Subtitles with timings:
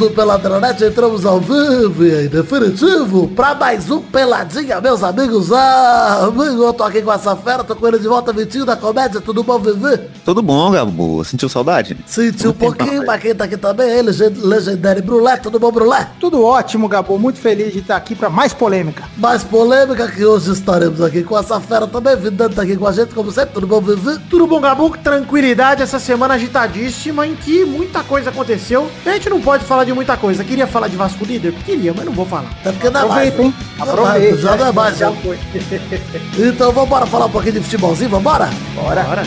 [0.00, 5.52] do Peladranet, entramos ao vivo e em definitivo pra mais um Peladinha, meus amigos.
[5.52, 8.74] Ah, amigo, eu tô aqui com essa fera, tô com ele de volta, Vitinho da
[8.74, 10.00] comédia, tudo bom, Vivi?
[10.24, 11.22] Tudo bom, Gabo?
[11.22, 11.98] Sentiu saudade?
[12.06, 14.10] Senti um pouquinho, mas quem tá aqui também é ele,
[14.42, 16.08] Legendary Brulé, tudo bom, Brulé?
[16.18, 19.04] Tudo ótimo, Gabo, muito feliz de estar aqui pra mais polêmica.
[19.18, 22.92] Mais polêmica que hoje estaremos aqui com essa fera também, Vidante tá aqui com a
[22.92, 24.18] gente, como sempre, tudo bom, Vivi?
[24.30, 24.96] Tudo bom, Gabo?
[24.96, 28.90] Tranquilidade, essa semana agitadíssima em que muita coisa aconteceu.
[29.04, 30.42] A gente não pode falar de muita coisa.
[30.44, 31.52] Queria falar de Vasco Líder?
[31.64, 32.50] Queria, mas não vou falar.
[32.62, 33.38] Porque não é mais.
[33.40, 33.54] hein?
[33.78, 34.98] Aproveita, já é mais.
[34.98, 35.12] Já.
[36.38, 38.48] Então vamos falar um pouquinho de futebolzinho, vambora?
[38.74, 39.02] Bora.
[39.02, 39.22] Bora.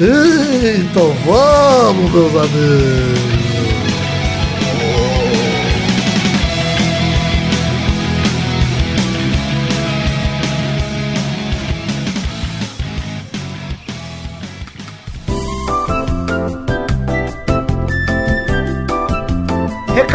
[0.00, 3.57] Então vamos, meus amigos.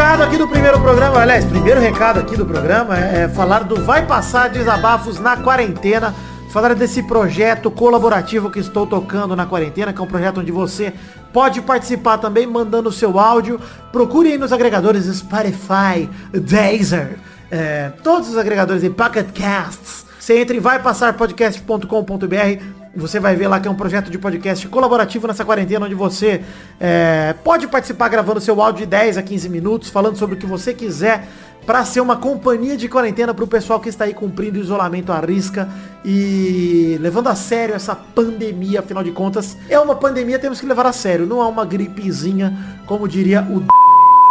[0.04, 4.06] Recado aqui do primeiro programa, aliás, primeiro recado aqui do programa é, falar do Vai
[4.06, 6.14] Passar Desabafos na Quarentena.
[6.50, 10.92] Falar desse projeto colaborativo que estou tocando na quarentena, que é um projeto onde você
[11.32, 13.58] pode participar também mandando o seu áudio.
[13.90, 17.18] Procure aí nos agregadores Spotify, Deezer,
[17.50, 20.04] é, todos os agregadores de Pocket Casts.
[20.20, 25.26] Você entra em vaipassarpodcast.com.br você vai ver lá que é um projeto de podcast colaborativo
[25.26, 26.42] nessa quarentena, onde você
[26.78, 30.46] é, pode participar gravando seu áudio de 10 a 15 minutos, falando sobre o que
[30.46, 31.26] você quiser,
[31.66, 35.12] para ser uma companhia de quarentena para o pessoal que está aí cumprindo o isolamento
[35.12, 35.68] à risca
[36.04, 40.86] e levando a sério essa pandemia, afinal de contas, é uma pandemia, temos que levar
[40.86, 42.56] a sério, não é uma gripezinha,
[42.86, 43.83] como diria o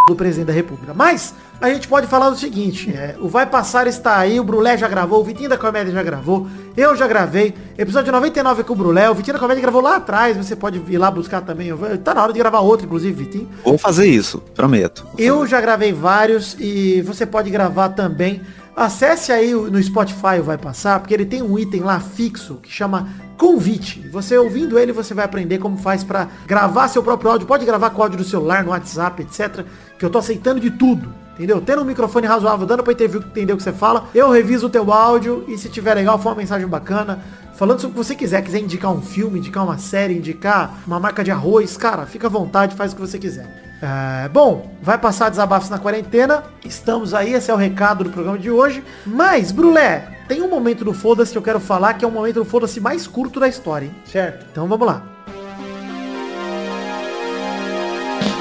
[0.07, 0.93] do presidente da república.
[0.93, 4.77] Mas, a gente pode falar o seguinte, é, o Vai Passar está aí, o Brulé
[4.77, 8.75] já gravou, o Vitinho da Comédia já gravou, eu já gravei, episódio 99 com o
[8.75, 11.69] Brulé, o Vitinho da Comédia gravou lá atrás, você pode ir lá buscar também,
[12.03, 13.49] tá na hora de gravar outro, inclusive, Vitinho.
[13.63, 15.07] Vou fazer isso, prometo.
[15.17, 18.41] Eu já gravei vários e você pode gravar também.
[18.75, 22.71] Acesse aí no Spotify o Vai Passar, porque ele tem um item lá fixo que
[22.71, 23.07] chama
[23.43, 24.07] convite.
[24.09, 27.45] Você ouvindo ele, você vai aprender como faz para gravar seu próprio áudio.
[27.45, 29.65] Pode gravar com áudio do celular, no WhatsApp, etc.
[29.99, 31.13] Que eu tô aceitando de tudo.
[31.33, 31.59] Entendeu?
[31.59, 34.93] Tendo um microfone razoável, dando pra entender o que você fala, eu reviso o teu
[34.93, 37.21] áudio e se tiver legal, for uma mensagem bacana,
[37.55, 40.99] falando sobre o que você quiser, quiser indicar um filme, indicar uma série, indicar uma
[40.99, 43.63] marca de arroz, cara, fica à vontade, faz o que você quiser.
[43.81, 48.37] É, bom, vai passar desabafos na quarentena, estamos aí, esse é o recado do programa
[48.37, 52.07] de hoje, mas, Brulé, tem um momento do Foda-se que eu quero falar, que é
[52.07, 53.95] o momento do Foda-se mais curto da história, hein?
[54.05, 54.45] Certo.
[54.51, 55.03] Então vamos lá.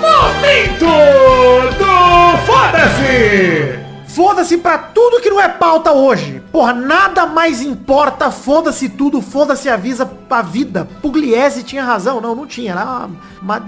[0.00, 0.86] Momento
[1.76, 3.81] do Foda-se!
[4.14, 6.42] Foda-se pra tudo que não é pauta hoje.
[6.52, 10.86] Porra, nada mais importa, foda-se tudo, foda-se avisa a vida.
[11.00, 12.20] Pugliese tinha razão.
[12.20, 13.10] Não, não tinha, era uma...
[13.40, 13.62] uma...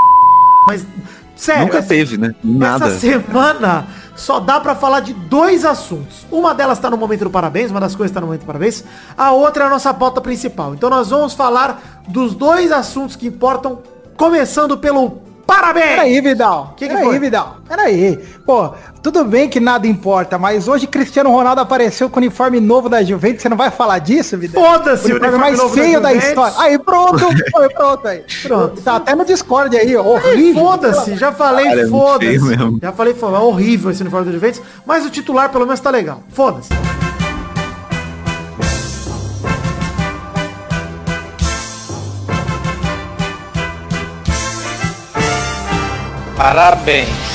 [0.66, 0.87] Mas,
[1.34, 1.65] sério.
[1.65, 2.34] Nunca teve, né?
[2.44, 2.87] Nada.
[2.87, 6.27] Essa semana só dá pra falar de dois assuntos.
[6.31, 8.84] Uma delas tá no momento do parabéns, uma das coisas tá no momento do parabéns.
[9.16, 10.75] A outra é a nossa pauta principal.
[10.75, 13.81] Então nós vamos falar dos dois assuntos que importam,
[14.16, 15.87] começando pelo Parabéns!
[15.87, 16.75] Peraí, Vidal.
[16.77, 17.19] Que que Peraí, foi?
[17.19, 17.56] Vidal.
[17.69, 18.16] Peraí.
[18.47, 18.72] Pô,
[19.03, 23.03] tudo bem que nada importa, mas hoje Cristiano Ronaldo apareceu com o uniforme novo da
[23.03, 23.43] Juventus.
[23.43, 24.62] Você não vai falar disso, Vidal?
[24.62, 26.54] Foda-se, o uniforme, mais feio da, da, história.
[26.59, 27.19] Aí, pronto.
[27.53, 28.25] foi, pronto aí.
[28.43, 28.81] Pronto.
[28.81, 30.65] Tá até no Discord aí, horrível.
[30.65, 32.78] Foda-se, já falei, é foda-se.
[32.81, 36.22] Já falei, foi horrível esse uniforme da Juventus, mas o titular pelo menos tá legal.
[36.31, 36.71] Foda-se.
[46.44, 47.34] Parabéns.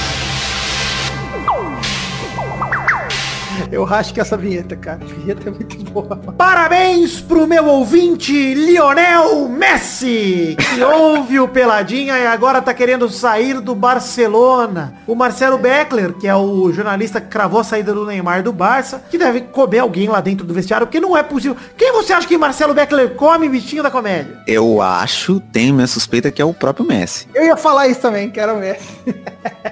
[3.72, 6.16] Eu acho que essa vinheta, cara, a vinheta é muito boa.
[6.38, 13.60] Parabéns pro meu ouvinte Lionel Messi, que ouve o Peladinha e agora tá querendo sair
[13.60, 14.96] do Barcelona.
[15.06, 19.04] O Marcelo Beckler, que é o jornalista que cravou a saída do Neymar do Barça,
[19.10, 21.58] que deve comer alguém lá dentro do vestiário, porque não é possível.
[21.78, 24.38] Quem você acha que Marcelo Beckler come, bichinho da comédia?
[24.48, 27.28] Eu acho, tenho minha suspeita que é o próprio Messi.
[27.34, 28.88] Eu ia falar isso também, que era o Messi.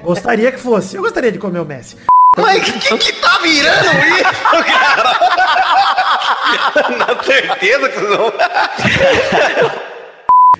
[0.04, 0.96] Gostaria que fosse.
[0.96, 1.98] Eu gostaria de comer o Messi.
[2.38, 5.20] Mas que, que, que tá virando isso, cara?
[6.98, 8.34] Na certeza que não.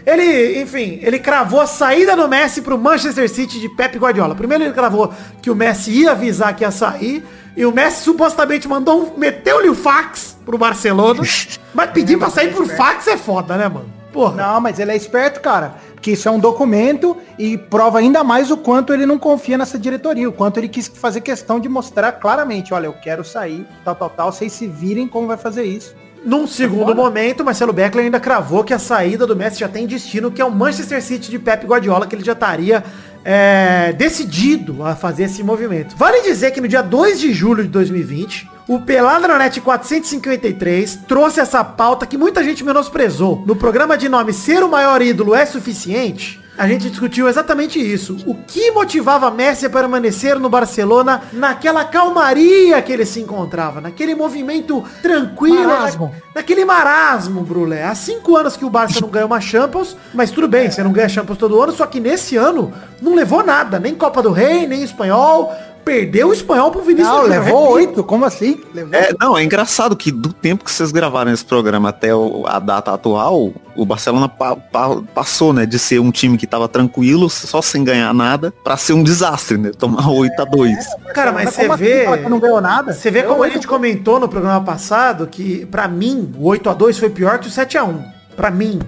[0.06, 4.34] Ele, enfim, ele cravou a saída do Messi pro Manchester City de Pep Guardiola.
[4.34, 7.24] Primeiro ele cravou que o Messi ia avisar que ia sair.
[7.56, 11.22] E o Messi supostamente mandou um, meteu-lhe o fax pro Barcelona.
[11.74, 13.94] Mas pedir é, pra sair por fax é foda, né, mano?
[14.14, 14.36] Porra.
[14.36, 18.52] Não, mas ele é esperto, cara que isso é um documento e prova ainda mais
[18.52, 22.12] o quanto ele não confia nessa diretoria, o quanto ele quis fazer questão de mostrar
[22.14, 25.96] claramente, olha, eu quero sair, tal, tal, tal, vocês se virem como vai fazer isso.
[26.26, 30.32] Num segundo momento, Marcelo Beckler ainda cravou que a saída do Messi já tem destino,
[30.32, 32.84] que é o Manchester City de Pep Guardiola, que ele já estaria
[33.24, 35.96] é, decidido a fazer esse movimento.
[35.96, 41.00] Vale dizer que no dia 2 de julho de 2020, o Pelada na Net 453
[41.08, 43.44] trouxe essa pauta que muita gente menosprezou.
[43.46, 48.18] No programa de nome Ser o Maior Ídolo é Suficiente, a gente discutiu exatamente isso.
[48.26, 54.16] O que motivava Messi a permanecer no Barcelona naquela calmaria que ele se encontrava, naquele
[54.16, 56.06] movimento tranquilo, Marasmo.
[56.08, 57.84] na- naquele marasmo, Brulé.
[57.84, 60.92] Há cinco anos que o Barça não ganhou uma Champions, mas tudo bem, você não
[60.92, 64.66] ganha Champions todo ano, só que nesse ano não levou nada, nem Copa do Rei,
[64.66, 65.54] nem Espanhol.
[65.88, 67.44] Perdeu o Espanhol pro Vinícius Não, Júnior.
[67.46, 68.60] levou oito, como assim?
[68.74, 72.44] Levou É, não, é engraçado que do tempo que vocês gravaram esse programa até o-
[72.46, 76.68] a data atual, o Barcelona pa- pa- passou, né, de ser um time que tava
[76.68, 79.72] tranquilo, só sem ganhar nada, pra ser um desastre, né?
[79.78, 82.18] Tomar 8 a 2 Cara, mas você assim vê...
[82.18, 82.94] que não ganhou nada?
[82.94, 86.48] Você vê Eu como a oito gente comentou no programa passado que, pra mim, o
[86.50, 87.96] 8x2 foi pior que o 7x1.
[88.36, 88.80] Pra mim.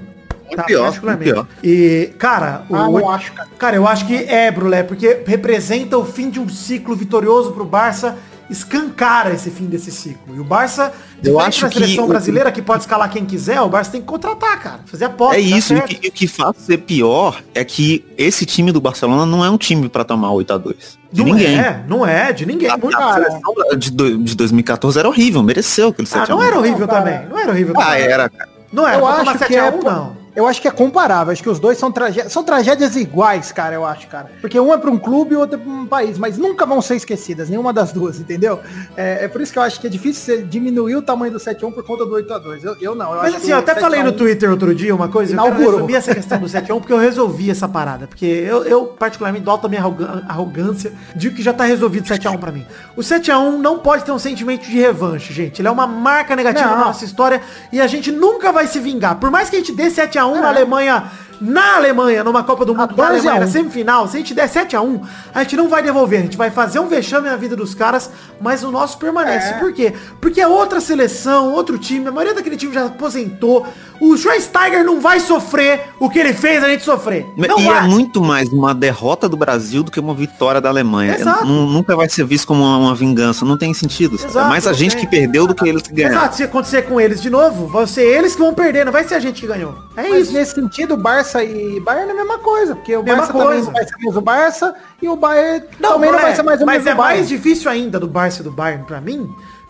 [0.55, 0.63] Tá?
[0.63, 1.31] pior, particularmente.
[1.31, 1.47] pior.
[1.63, 3.49] E, cara, o Ah, 8 acho, cara.
[3.57, 7.65] Cara, eu acho que é, Brulé, porque representa o fim de um ciclo vitorioso pro
[7.65, 8.17] Barça,
[8.49, 10.35] escancara esse fim desse ciclo.
[10.35, 10.91] E o Barça,
[11.23, 14.01] Eu acho da seleção que o- brasileira, que pode escalar quem quiser, o Barça tem
[14.01, 14.79] que contratar, cara.
[14.85, 15.35] Fazer aposta.
[15.39, 18.45] É tá isso, e o que, e o que faz ser pior é que esse
[18.47, 21.59] time do Barcelona não é um time pra tomar 8 a 2 De não ninguém.
[21.59, 22.69] é, não é, de ninguém.
[22.69, 23.41] A, Muito- a seleção
[23.77, 26.87] de, de 2014 era horrível, mereceu aquele 7 Ah, a 1 não era horrível Não,
[26.87, 27.01] cara.
[27.03, 27.29] também.
[27.29, 28.01] Não era horrível Ah, também.
[28.01, 28.49] era, cara.
[28.71, 30.18] Não era, Eu acho que 7x1 é- não.
[30.35, 33.75] Eu acho que é comparável, acho que os dois são tragédias, são tragédias iguais, cara,
[33.75, 34.29] eu acho, cara.
[34.41, 36.65] Porque um é para um clube e o outro é para um país, mas nunca
[36.65, 38.59] vão ser esquecidas, nenhuma das duas, entendeu?
[38.95, 41.39] É, é por isso que eu acho que é difícil você diminuir o tamanho do
[41.39, 42.63] 7-1 por conta do 8x2.
[42.63, 45.07] Eu, eu não, eu Mas assim, eu até falei no 7x1 Twitter outro dia uma
[45.09, 45.79] coisa, eu quero Inaugurou.
[45.79, 48.07] resumir essa questão do 7x1 porque eu resolvi essa parada.
[48.07, 49.83] Porque eu, eu particularmente, dou alta minha
[50.27, 52.65] arrogância, digo que já tá resolvido o 7x1 pra mim.
[52.95, 55.61] O 7x1 não pode ter um sentimento de revanche, gente.
[55.61, 56.77] Ele é uma marca negativa Não.
[56.77, 57.41] na nossa história
[57.71, 59.15] e a gente nunca vai se vingar.
[59.15, 60.41] Por mais que a gente dê 7x1 É.
[60.41, 61.11] na Alemanha,
[61.41, 63.39] na Alemanha, numa Copa do Mundo, na 12 a Alemanha, 1.
[63.39, 65.01] na semifinal, se a gente der 7x1,
[65.33, 66.19] a gente não vai devolver.
[66.19, 68.11] A gente vai fazer um vexame na vida dos caras,
[68.41, 69.53] mas o nosso permanece.
[69.53, 69.59] É.
[69.59, 69.93] Por quê?
[70.19, 73.65] Porque é outra seleção, outro time, a maioria daquele time já aposentou.
[74.01, 77.25] O Schweinsteiger não vai sofrer o que ele fez a gente sofrer.
[77.35, 77.77] Não e vai.
[77.79, 81.15] é muito mais uma derrota do Brasil do que uma vitória da Alemanha.
[81.15, 81.45] Exato.
[81.45, 83.43] Nu- Nunca vai ser visto como uma, uma vingança.
[83.45, 84.17] Não tem sentido.
[84.17, 84.31] sabe?
[84.31, 85.05] Exato, é mais a gente tem.
[85.05, 86.15] que perdeu do que eles que ganharam.
[86.17, 89.03] Exato, se acontecer com eles de novo, vão ser eles que vão perder, não vai
[89.07, 89.75] ser a gente que ganhou.
[89.97, 90.33] É Mas isso.
[90.33, 93.65] nesse sentido, Barça e Bayern é a mesma coisa, porque o Mesma Barça também coisa.
[93.65, 96.43] não vai ser mais o Barça e o Bayern Não, também não Brulé, vai ser
[96.43, 99.29] mais o mas mesmo é mais difícil ainda do Barça e do Bayern pra mim,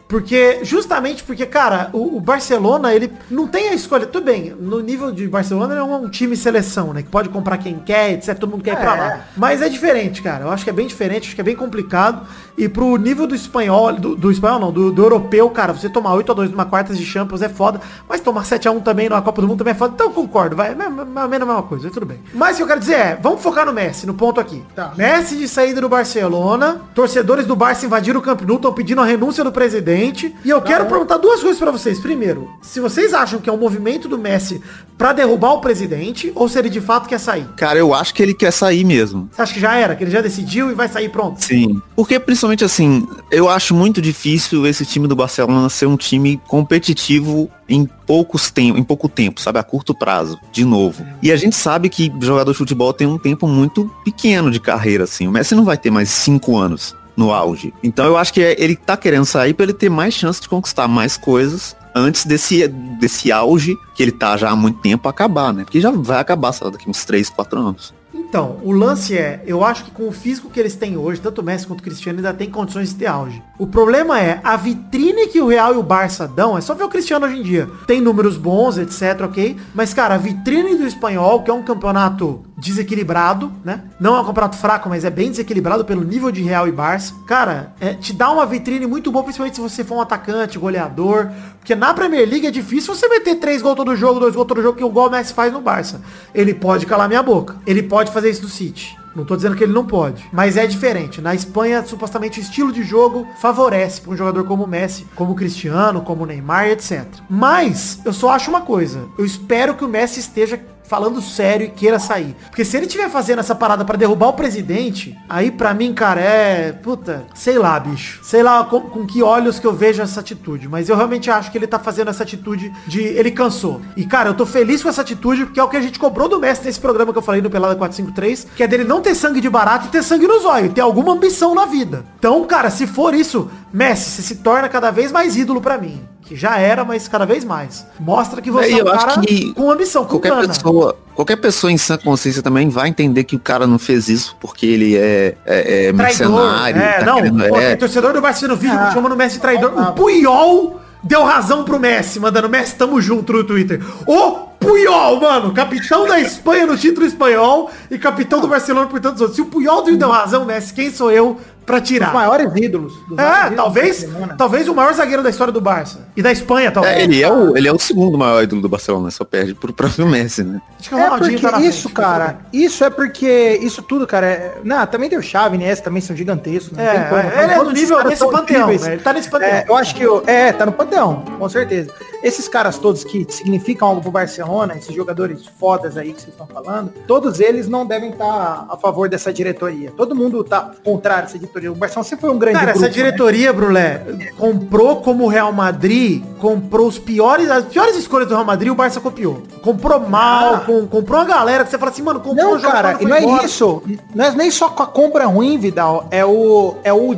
[0.10, 4.08] porque justamente porque, cara, o, o Barcelona, ele não tem a escolha.
[4.08, 7.04] Tudo bem, no nível de Barcelona ele é um time seleção, né?
[7.04, 8.36] Que pode comprar quem quer, etc.
[8.36, 9.00] Todo mundo quer ir pra É.
[9.00, 9.22] lá.
[9.38, 10.46] Mas é diferente, cara.
[10.46, 12.26] Eu acho que é bem diferente, acho que é bem complicado.
[12.60, 16.12] E pro nível do espanhol, do, do espanhol não, do, do europeu, cara, você tomar
[16.18, 19.60] 8x2 numa quartas de Champions é foda, mas tomar 7x1 também numa Copa do Mundo
[19.60, 19.94] também é foda.
[19.96, 22.20] Então eu concordo, vai, é mais ou menos a mesma coisa, tudo bem.
[22.34, 24.62] Mas o que eu quero dizer é, vamos focar no Messi, no ponto aqui.
[24.76, 24.92] Tá.
[24.98, 29.06] Messi de saída do Barcelona, torcedores do Barça invadiram o Camp Nou, estão pedindo a
[29.06, 30.36] renúncia do presidente.
[30.44, 31.98] E eu quero perguntar duas coisas pra vocês.
[31.98, 34.62] Primeiro, se vocês acham que é um movimento do Messi
[34.98, 37.48] pra derrubar o presidente, ou se ele de fato quer sair.
[37.56, 39.30] Cara, eu acho que ele quer sair mesmo.
[39.32, 41.42] Você acha que já era, que ele já decidiu e vai sair pronto?
[41.42, 41.82] Sim.
[41.96, 47.50] Porque principalmente assim, eu acho muito difícil esse time do Barcelona ser um time competitivo
[47.68, 51.06] em poucos tempos, em pouco tempo, sabe, a curto prazo, de novo.
[51.22, 55.04] E a gente sabe que jogador de futebol tem um tempo muito pequeno de carreira,
[55.04, 55.28] assim.
[55.28, 57.74] O Messi não vai ter mais cinco anos no auge.
[57.84, 60.48] Então eu acho que é- ele tá querendo sair para ele ter mais chance de
[60.48, 62.68] conquistar mais coisas antes desse,
[63.00, 65.64] desse auge que ele tá já há muito tempo acabar, né?
[65.64, 67.94] Porque já vai acabar, sei lá, daqui uns 3, 4 anos.
[68.30, 71.42] Então, o lance é, eu acho que com o físico que eles têm hoje, tanto
[71.42, 73.42] o Messi quanto o Cristiano ainda tem condições de ter auge.
[73.58, 76.84] O problema é, a vitrine que o Real e o Barça dão, é só ver
[76.84, 77.68] o Cristiano hoje em dia.
[77.88, 79.58] Tem números bons, etc, ok?
[79.74, 83.84] Mas, cara, a vitrine do espanhol, que é um campeonato desequilibrado, né?
[84.00, 87.14] Não é um campeonato fraco, mas é bem desequilibrado pelo nível de Real e Barça.
[87.28, 91.30] Cara, é, te dá uma vitrine muito boa, principalmente se você for um atacante, goleador.
[91.60, 94.62] Porque na Premier League é difícil você meter três gols todo jogo, dois gols todo
[94.62, 96.02] jogo, que o gol o Messi faz no Barça.
[96.34, 97.56] Ele pode calar minha boca.
[97.66, 98.98] Ele pode fazer isso no City.
[99.16, 101.20] Não tô dizendo que ele não pode, mas é diferente.
[101.20, 105.32] Na Espanha, supostamente o estilo de jogo favorece para um jogador como o Messi, como
[105.32, 107.06] o Cristiano, como o Neymar, etc.
[107.30, 109.08] Mas eu só acho uma coisa.
[109.18, 110.60] Eu espero que o Messi esteja
[110.90, 112.36] falando sério e queira sair.
[112.50, 116.20] Porque se ele estiver fazendo essa parada pra derrubar o presidente, aí pra mim, cara,
[116.20, 116.72] é.
[116.72, 118.20] Puta, sei lá, bicho.
[118.24, 120.68] Sei lá com, com que olhos que eu vejo essa atitude.
[120.68, 123.02] Mas eu realmente acho que ele tá fazendo essa atitude de.
[123.02, 123.80] Ele cansou.
[123.96, 126.28] E, cara, eu tô feliz com essa atitude, porque é o que a gente cobrou
[126.28, 129.14] do Messi nesse programa que eu falei no Pelada 453, que é dele não ter
[129.14, 132.04] sangue de barato e ter sangue no zóio, ter alguma ambição na vida.
[132.18, 136.02] Então, cara, se for isso, Messi, você se torna cada vez mais ídolo pra mim.
[136.30, 137.86] Que já era, mas cada vez mais.
[138.00, 140.48] Mostra que você É, é um cara que com ambição, com Qualquer gana.
[140.48, 144.38] pessoa, qualquer pessoa em sã consciência também vai entender que o cara não fez isso
[144.40, 146.80] porque ele é, é, é mercenário.
[146.82, 148.92] É, tá não, querendo- pô, é, torcedor do Barça no vídeo Ah.
[148.94, 149.74] chamando o Messi de traidor.
[149.76, 149.90] Ah.
[149.90, 153.82] O Puyol deu razão pro Messi, mandando Messi, tamo junto no Twitter.
[154.06, 159.22] O Puyol, mano, capitão da Espanha no título espanhol e capitão do Barcelona por tantos
[159.22, 159.36] outros.
[159.36, 162.12] Se o Puyol deu razão, Messi, quem sou eu pra Os tirar?
[162.14, 162.94] maiores ídolos.
[163.08, 164.36] dos maiores É, ídolos talvez, do Barcelona.
[164.38, 166.08] talvez o maior zagueiro da história do Barça.
[166.18, 166.96] E da Espanha, talvez.
[166.98, 169.72] é, ele, é o, ele é o segundo maior ídolo do Barcelona, só perde pro
[169.72, 170.60] próprio Messi, né?
[170.80, 173.82] Acho que o É Ronaldinho porque tá na isso, frente, cara, isso é porque isso
[173.84, 174.58] tudo, cara, é...
[174.64, 177.22] não, também tem o Xavi, né, esses também são gigantescos, não É, tem como.
[177.22, 178.82] é, ele é esses nível desse panteão, incríveis.
[178.82, 178.94] né?
[178.94, 179.50] Ele tá nesse panteão.
[179.50, 181.94] É, eu acho que eu, é, tá no panteão, com certeza.
[182.24, 186.48] Esses caras todos que significam algo pro Barcelona, esses jogadores fodas aí que vocês estão
[186.48, 189.92] falando, todos eles não devem estar a favor dessa diretoria.
[189.96, 191.72] Todo mundo tá contrário dessa diretoria.
[191.72, 194.04] O Barcelona sempre foi um grande Cara, grupo, essa diretoria, Brulé,
[194.38, 198.76] comprou como o Real Madrid, comprou os piores, as piores escolhas do Real Madrid, o
[198.76, 199.42] Barça copiou.
[199.62, 200.60] Comprou mal, Ah.
[200.62, 203.16] com- comprou uma galera que você fala assim, mano, comprou Não, um cara, e não
[203.16, 203.46] é embora.
[203.46, 203.84] isso.
[204.16, 206.08] Não é nem só com a compra ruim, Vidal.
[206.12, 207.16] É o, é o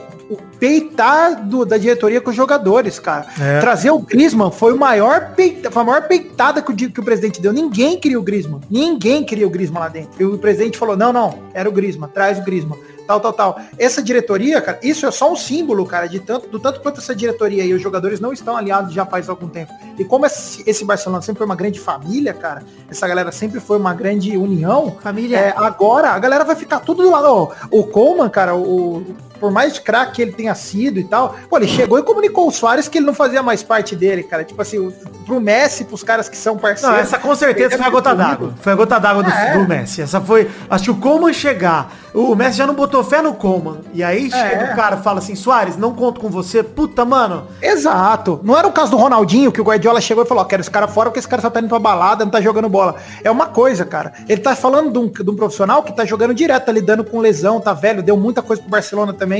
[0.62, 3.26] peitar do- da diretoria com os jogadores, cara.
[3.42, 3.60] É.
[3.60, 7.04] Trazer o Griezmann foi o maior peita, foi a maior peitada que o, que o
[7.04, 7.52] presidente deu.
[7.52, 8.62] Ninguém queria o Griezmann.
[8.70, 10.12] Ninguém queria o Griezmann lá dentro.
[10.22, 12.80] E o presidente falou, não, não, era o Griezmann, traz o Griezmann.
[13.08, 13.60] Tal, tal, tal.
[13.78, 17.14] Essa diretoria, cara, isso é só um símbolo, cara, de tanto, do tanto quanto essa
[17.16, 19.74] diretoria e os jogadores não estão aliados já faz algum tempo.
[19.98, 23.78] E como esse, esse Barcelona sempre foi uma grande família, cara, essa galera sempre foi
[23.78, 25.38] uma grande união, Família.
[25.38, 27.26] é, agora a galera vai ficar tudo do lado.
[27.26, 29.04] Ó, o Coleman, cara, o,
[29.42, 32.52] por mais craque que ele tenha sido e tal, pô, ele chegou e comunicou o
[32.52, 34.44] Soares que ele não fazia mais parte dele, cara.
[34.44, 34.94] Tipo assim,
[35.26, 36.96] pro Messi, pros caras que são parceiros.
[36.96, 38.54] Não, essa com certeza foi a gota d'água.
[38.62, 39.58] Foi a gota d'água do, É.
[39.58, 40.02] do Messi.
[40.04, 40.50] Essa foi.
[40.70, 41.92] Acho que o Coleman chegar.
[42.14, 43.80] O Messi já não botou fé no Coleman.
[43.94, 46.62] E aí chega o cara e fala assim, Soares, não conto com você.
[46.62, 47.48] Puta, mano.
[47.62, 48.40] Exato.
[48.44, 50.70] Não era o caso do Ronaldinho, que o Guardiola chegou e falou, ó, quero esse
[50.70, 52.96] cara fora porque esse cara só tá indo pra balada, não tá jogando bola.
[53.24, 54.14] É uma coisa, cara.
[54.28, 57.20] Ele tá falando de um, de um profissional que tá jogando direto, tá lidando com
[57.20, 59.31] lesão, tá velho, deu muita coisa pro Barcelona também.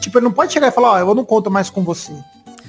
[0.00, 2.12] Tipo, ele não pode chegar e falar, ó, eu não conto mais com você.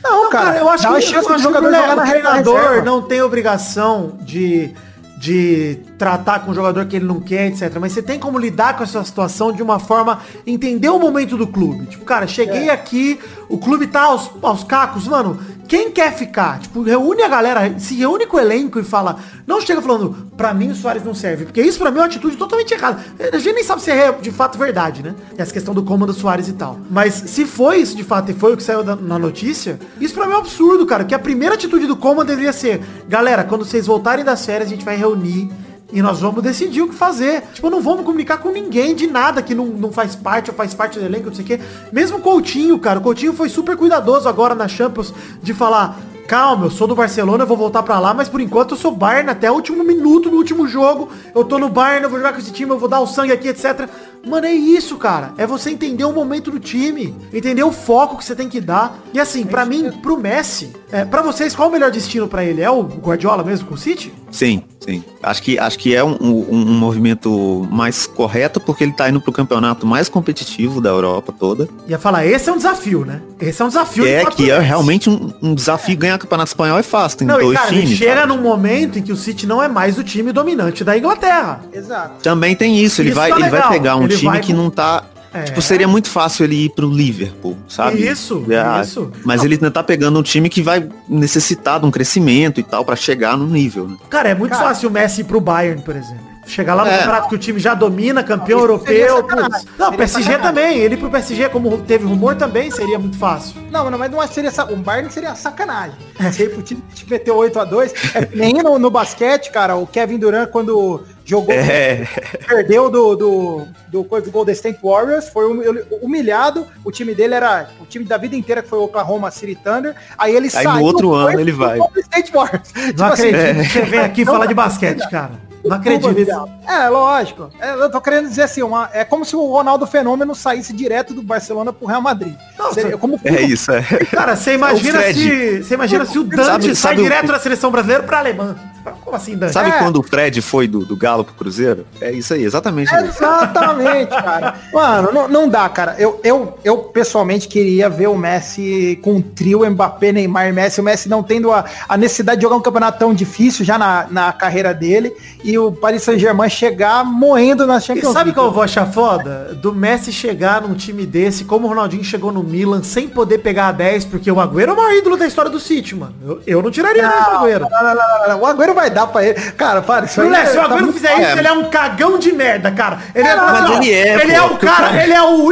[0.04, 2.84] Não, Não, cara, eu acho dá que, chance que jogador jogar na re- na treinador
[2.86, 4.74] não tem obrigação de,
[5.18, 7.78] de tratar com o jogador que ele não quer, etc.
[7.82, 11.46] Mas você tem como lidar com essa situação de uma forma, entender o momento do
[11.46, 11.86] clube.
[11.88, 12.72] Tipo, cara, cheguei É.
[12.72, 16.60] aqui, o clube tá aos, aos cacos, mano, quem quer ficar?
[16.60, 20.52] Tipo, reúne a galera, se reúne com o elenco e fala, não chega falando, pra
[20.54, 21.46] mim o Soares não serve.
[21.46, 23.00] Porque isso pra mim é uma atitude totalmente errada.
[23.32, 25.14] A gente nem sabe se é de fato verdade, né?
[25.38, 26.80] Essa questão do comando Soares e tal.
[26.90, 30.14] Mas se foi isso de fato e foi o que saiu da- na notícia, isso
[30.16, 31.04] pra mim é um absurdo, cara.
[31.04, 34.74] Que a primeira atitude do comando deveria ser, galera, quando vocês voltarem das férias, a
[34.74, 35.52] gente vai reunir
[35.92, 37.44] e nós vamos decidir o que fazer.
[37.54, 40.74] Tipo, não vamos comunicar com ninguém de nada que não, não faz parte ou faz
[40.74, 41.60] parte do elenco, não sei o quê.
[41.92, 43.00] Mesmo o Coutinho, cara.
[43.00, 46.00] O Coutinho foi super cuidadoso agora na Champions de falar.
[46.28, 48.92] Calma, eu sou do Barcelona, eu vou voltar pra lá, mas por enquanto eu sou
[48.92, 51.10] Bayern até o último minuto, no último jogo.
[51.34, 53.32] Eu tô no Bayern, eu vou jogar com esse time, eu vou dar o sangue
[53.32, 53.90] aqui, etc.
[54.26, 55.34] Mano, é isso, cara.
[55.38, 59.00] É você entender o momento do time, entender o foco que você tem que dar.
[59.14, 62.62] E assim, pra mim, pro Messi, é, para vocês, qual o melhor destino pra ele?
[62.62, 64.14] É o Guardiola mesmo com o City?
[64.32, 65.04] Sim, sim.
[65.24, 69.20] Acho que, acho que é um, um- um movimento mais correto porque ele tá indo
[69.20, 71.68] pro campeonato mais competitivo da Europa toda.
[71.88, 73.22] Ia falar, esse é um desafio, né?
[73.40, 74.04] Esse é um desafio.
[74.04, 77.28] de É que é realmente um, um desafio ganhar o campeonato espanhol é fácil, tem
[77.28, 77.98] Não, e dois cara, ele times.
[77.98, 78.28] chega sabe?
[78.28, 81.62] num momento em que o City não é mais o time dominante da Inglaterra.
[81.74, 82.22] Exato.
[82.22, 84.70] Também tem isso, ele, Isso vai, tá ele vai pegar um time vai que não
[84.70, 85.04] tá.
[85.32, 85.44] É.
[85.44, 88.02] Tipo, seria muito fácil ele ir pro Liverpool, sabe?
[88.04, 89.12] Isso, Ah, isso.
[89.24, 92.84] Mas ele ainda tá pegando um time que vai necessitar de um crescimento e tal
[92.84, 93.96] pra chegar no nível, né?
[94.10, 94.64] Cara, é muito Cara.
[94.70, 96.28] fácil o Messi ir pro Bayern, por exemplo.
[96.48, 96.98] Chegar lá no É.
[96.98, 99.22] campeonato que o time já domina, campeão europeu.
[99.24, 99.38] putz.
[99.78, 100.42] Não, Seria PSG sacanagem.
[100.42, 100.78] também.
[100.80, 103.62] Ele pro PSG, como teve rumor, também seria muito fácil.
[103.70, 105.96] Não, não, mas não seria sa- o Bayern seria sacanagem.
[106.34, 109.86] Se aí pro time te meteu 8x2, é que nem no, no basquete, cara, o
[109.86, 112.08] Kevin Durant quando jogou, É,
[112.48, 117.36] perdeu do, do, do, coisa do Golden State Warriors, foi hum- humilhado, o time dele
[117.36, 120.66] era o time da vida inteira que foi o Oklahoma City Thunder, aí ele Aí
[120.66, 121.78] no outro foi ano ele vai.
[121.78, 122.74] Golden State Warriors.
[122.76, 125.32] Não Tipo assim, acredito que você vem aqui falar de basquete, cara.
[125.64, 126.50] Não acredito.
[126.66, 127.50] É, lógico.
[127.60, 131.14] É, eu tô querendo dizer assim, uma, é como se o Ronaldo Fenômeno saísse direto
[131.14, 132.34] do Barcelona pro Real Madrid.
[132.58, 133.82] Não, Seria, como é isso, é.
[134.10, 135.20] Cara, você imagina É o Fred.
[135.20, 135.64] se.
[135.64, 138.56] Você imagina se o Dante Sabe- sai sabe o- direto da seleção brasileira pra Alemanha.
[139.04, 139.54] Como assim, Dante?
[139.54, 139.80] Sabe É.
[139.80, 141.86] quando o Fred foi do, do Galo pro Cruzeiro?
[142.02, 143.06] É isso aí, exatamente isso.
[143.06, 144.56] Exatamente, cara.
[144.74, 145.96] Mano, não, não dá, cara.
[145.98, 150.82] Eu, eu, eu pessoalmente queria ver o Messi com um trio Mbappé, Neymar e Messi.
[150.82, 154.08] O Messi não tendo a, a necessidade de jogar um campeonato tão difícil já na,
[154.10, 155.14] na carreira dele.
[155.44, 158.34] E o Paris Saint-Germain chegar moendo na E Champions sabe League.
[158.36, 159.58] qual eu vou achar foda?
[159.62, 163.68] Do Messi chegar num time desse, como o Ronaldinho chegou no Milan, sem poder pegar
[163.68, 166.14] a 10, porque o Agüero é o maior ídolo da história do City, mano.
[166.26, 167.68] Eu, eu não tiraria nem o Agüero.
[167.70, 168.42] Não, não, não, não, não.
[168.42, 169.40] O Agüero vai dar pra ele.
[169.52, 172.18] Cara, para, isso Brulé, se o tá Agüero muito- fizer isso, ele é um cagão
[172.20, 173.00] de merda, cara.
[173.14, 175.50] Ele é, não, ele é, é o cara, ele é o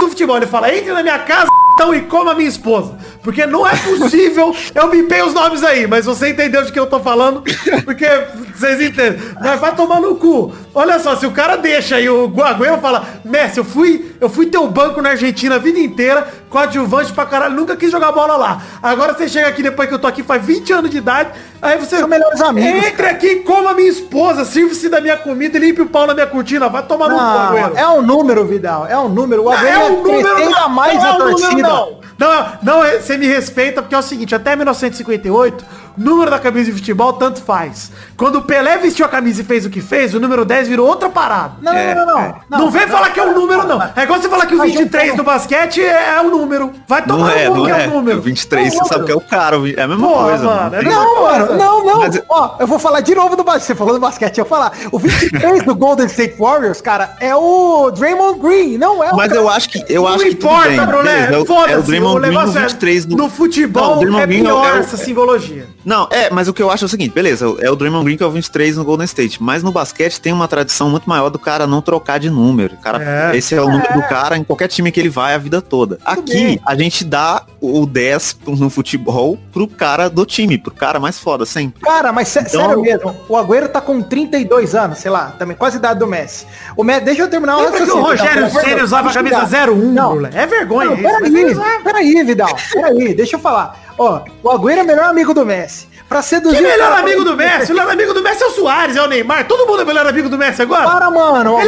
[0.00, 0.36] do futebol.
[0.36, 2.96] Ele fala, entre na minha casa então, e coma a minha esposa.
[3.22, 6.86] Porque não é possível, eu bipei os nomes aí, mas você entendeu de que eu
[6.86, 7.42] tô falando,
[7.84, 8.06] porque
[8.54, 9.18] vocês entendem.
[9.40, 10.52] Mas vai tomar no cu.
[10.74, 14.46] Olha só, se o cara deixa aí o Agüero fala, Messi, eu fui, eu fui
[14.46, 18.62] teu banco na Argentina a vida inteira, coadjuvante pra caralho, nunca quis jogar bola lá.
[18.80, 21.76] Agora você chega aqui depois que eu tô aqui faz 20 anos de idade, aí
[21.76, 21.98] você...
[21.98, 25.86] São melhores amigos, Entre aqui, coma minha esposa, sirva-se da minha comida e limpe o
[25.86, 26.68] pau na minha cortina.
[26.68, 27.76] Vai tomar no cu, Agüero.
[27.76, 28.86] é um número, Vidal.
[28.86, 29.42] É um número.
[29.42, 31.62] O Agüero é um número, não, mais não é a número, torcida.
[31.68, 32.02] não.
[32.18, 35.64] Não, não, é- você me respeita porque é o seguinte, até 1958,
[35.96, 37.90] número da camisa de futebol tanto faz.
[38.16, 40.86] Quando o Pelé vestiu a camisa e fez o que fez, o número 10 virou
[40.88, 41.54] outra parada.
[41.60, 42.06] Não, não, não,
[42.50, 42.58] não.
[42.58, 43.82] Não, vem falar que é um número, não.
[43.96, 46.72] É igual você falar que o Mas 23 então- do basquete é, é um número.
[46.86, 47.84] Vai tomar Não é, no não que é.
[47.84, 48.18] é um número.
[48.18, 50.44] O 23, É um você sabe que é o cara, é a mesma Porra, coisa.
[50.44, 51.38] mano, não é Não, coisa.
[51.46, 51.98] mano, não, não.
[52.00, 53.62] Mas- Ó, eu vou falar de novo do basquete.
[53.66, 54.72] Você falou do basquete, eu vou falar.
[54.90, 59.28] O 23 do Golden State Warriors, cara, é o Draymond Green, não é o Mas
[59.28, 60.86] cara- eu acho que eu Não acho que tudo importa, bem.
[60.86, 61.72] Beleza, é o- Foda-se.
[61.74, 64.28] é o Draymond Green no negócio é, 23 no Não, futebol o é é o-
[64.28, 65.66] pior é o- essa simbologia.
[65.84, 68.16] Não, é, mas o que eu acho é o seguinte, beleza, é o Draymond Green
[68.16, 71.28] que é o 23 no Golden State, mas no basquete tem uma tradição muito maior
[71.28, 72.76] do cara não trocar de número.
[72.78, 73.36] Cara, É.
[73.36, 75.98] esse é o número do cara em qualquer time que ele vai a vida toda.
[76.04, 76.60] Aqui bem.
[76.64, 81.44] a gente dá o 10 no futebol pro cara do time, pro cara mais foda
[81.44, 81.80] sempre.
[81.82, 85.56] Cara, mas sé- Então- sério mesmo, o Agüero tá com 32 anos, sei lá, também
[85.56, 86.46] quase a idade do Messi.
[86.76, 89.46] O Messi, deixa eu terminar o o raciocínio, Vidal, Rogério Ceni usava a camisa dar.
[89.70, 90.26] 01, Não?
[90.26, 91.80] É vergonha Não, peraí, usava.
[91.84, 93.80] peraí, Vidal, peraí, deixa eu falar.
[94.02, 95.86] Ó, o Agüero é o melhor amigo do Messi.
[96.08, 96.56] Pra seduzir...
[96.56, 97.70] Que o melhor amigo do Messi?
[97.70, 99.46] O melhor amigo do Messi é o Soares, é o Neymar.
[99.46, 100.90] Todo mundo é melhor amigo do Messi agora?
[100.90, 101.58] Para, mano.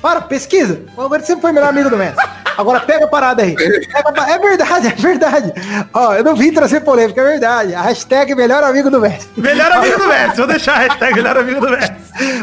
[0.00, 0.86] Para, pesquisa.
[0.96, 2.16] O Agüero sempre foi o melhor amigo do Messi.
[2.56, 3.54] Agora pega a parada aí.
[3.94, 5.52] A É verdade, é verdade.
[5.92, 7.74] Ó, eu não vim trazer polêmica, é verdade.
[7.74, 9.28] A hashtag melhor amigo do Messi.
[9.36, 10.36] Melhor amigo do Messi.
[10.36, 11.92] Vou deixar a hashtag melhor amigo do Messi.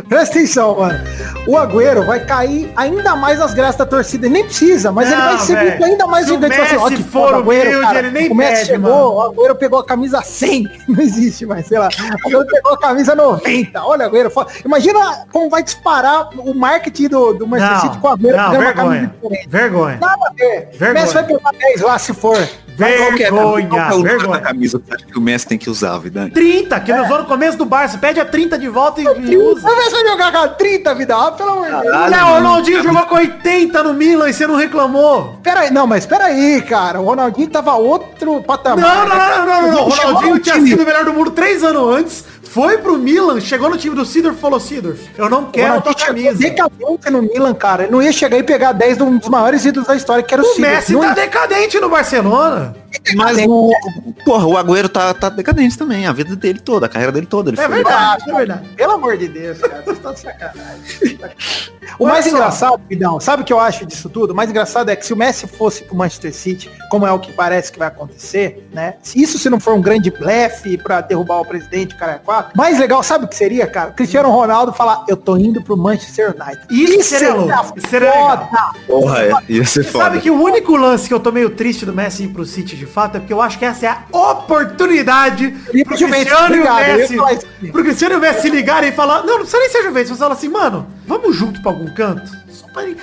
[0.08, 1.00] Presta atenção, mano.
[1.48, 4.30] O Agüero vai cair ainda mais nas graças da torcida.
[4.30, 6.62] Nem precisa, mas ele Não, vai ser muito ainda mais Se o gigante.
[6.62, 9.14] Assim, Messi que for foda, humilde, ele nem O Messi pede, chegou, mano.
[9.14, 10.72] o Agüero pegou a camisa 100.
[10.88, 11.90] Não existe mais, sei lá.
[12.24, 13.84] O Agüero pegou a camisa 90.
[13.84, 14.30] Olha, Agüero.
[14.30, 14.52] foda.
[14.64, 19.16] Imagina como vai disparar o marketing do, do Manchester City com o Agüero não, vergonha.
[19.48, 19.98] Vergonha.
[20.06, 20.70] Nada a ver.
[20.74, 20.94] Vergonha.
[20.94, 22.38] Messi vai pegar 10 lá, se for.
[22.78, 23.86] Qual que é, qual é Vergonha.
[23.86, 24.42] o número da Vergonha.
[24.42, 26.32] camisa que você acha que o Messi tem que usar, Vidani?
[26.32, 27.98] 30, que nós vamos no começo do Barça.
[27.98, 29.68] Pede a 30 de volta e, e O usa.
[29.76, 31.16] Messi vai jogar com a 30, vida.
[31.16, 32.10] Ah, pelo amor de Deus.
[32.10, 32.34] Léo, o.
[32.34, 35.40] Ronaldinho jogou com 80 no Milan e você não reclamou.
[35.44, 37.00] Pera aí, não, mas pera aí, cara.
[37.00, 39.08] O Ronaldinho tava outro patamar.
[39.08, 39.86] Não, não, não, não, não, não.
[39.88, 40.70] O Ronaldinho tinha time.
[40.70, 42.34] sido o melhor do mundo três anos antes.
[42.54, 45.74] Foi pro Milan, chegou no time do Sidorf e falou, Sidorf, eu não O quero
[45.74, 46.38] a tua camisa.
[46.38, 47.84] decadente no Milan, cara.
[47.84, 50.32] Ele não ia chegar e pegar 10 de um dos maiores ídolos da história, que
[50.32, 50.62] era o, O Sidorf.
[50.76, 52.63] Messi Não tá ia- decadente no Barcelona.
[52.64, 52.83] Yeah.
[53.16, 53.72] Mas o.
[54.26, 57.50] Porra, o Agüero tá, tá decadente também, a vida dele toda, a carreira dele toda.
[57.50, 58.70] Ele É verdade, é verdade.
[58.76, 59.82] Pelo amor de Deus, cara.
[59.84, 61.20] Vocês estão de sacanagem.
[62.00, 64.32] O mais engraçado, Vidão, sabe o que eu acho disso tudo?
[64.32, 67.20] O mais engraçado é que se o Messi fosse pro Manchester City, como é o
[67.20, 68.96] que parece que vai acontecer, né?
[69.16, 72.52] Isso se não for um grande blefe pra derrubar o presidente, o cara é quatro,
[72.56, 73.92] mais legal, sabe o que seria, cara?
[73.92, 76.66] Cristiano Ronaldo falar, eu tô indo pro Manchester United.
[76.70, 78.50] Isso seria louco, isso seria foda.
[78.88, 80.06] Porra, é, ia ser foda.
[80.06, 82.76] sabe que o único lance que eu tô meio triste do Messi ir pro City
[82.84, 85.52] de fato é porque eu acho que essa é a oportunidade
[85.86, 89.24] pro Cristiano e o obrigado, Messi, pro Cristiano e o Messi se ligarem e falar,
[89.24, 92.30] não, não precisa nem ser Juventus, você fala assim, mano, vamos junto pra algum canto?
[92.50, 92.84] Só pra...
[92.84, 92.96] Nem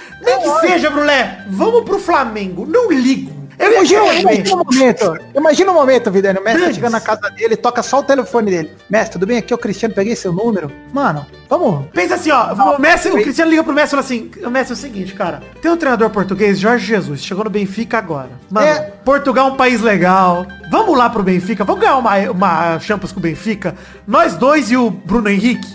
[0.43, 3.40] que seja, Brulé, vamos pro Flamengo, não ligo.
[3.61, 6.75] Imagina, imagina o momento, imagina o momento, Vidani, o Messi Denis.
[6.77, 8.71] chegando na casa dele, toca só o telefone dele.
[8.89, 9.39] Messi, tudo bem?
[9.39, 10.73] Aqui é o Cristiano, peguei seu número.
[10.93, 11.87] Mano, vamos.
[11.93, 14.71] Pensa assim, ó, o, Messi, o Cristiano liga pro Messi e fala assim, o Messi
[14.73, 18.31] é o seguinte, cara, tem um treinador português, Jorge Jesus, chegou no Benfica agora.
[18.51, 18.93] Mano, É.
[19.05, 23.19] Portugal é um país legal, vamos lá pro Benfica, vamos ganhar uma, uma Champions com
[23.19, 23.75] o Benfica,
[24.07, 25.69] nós dois e o Bruno Henrique,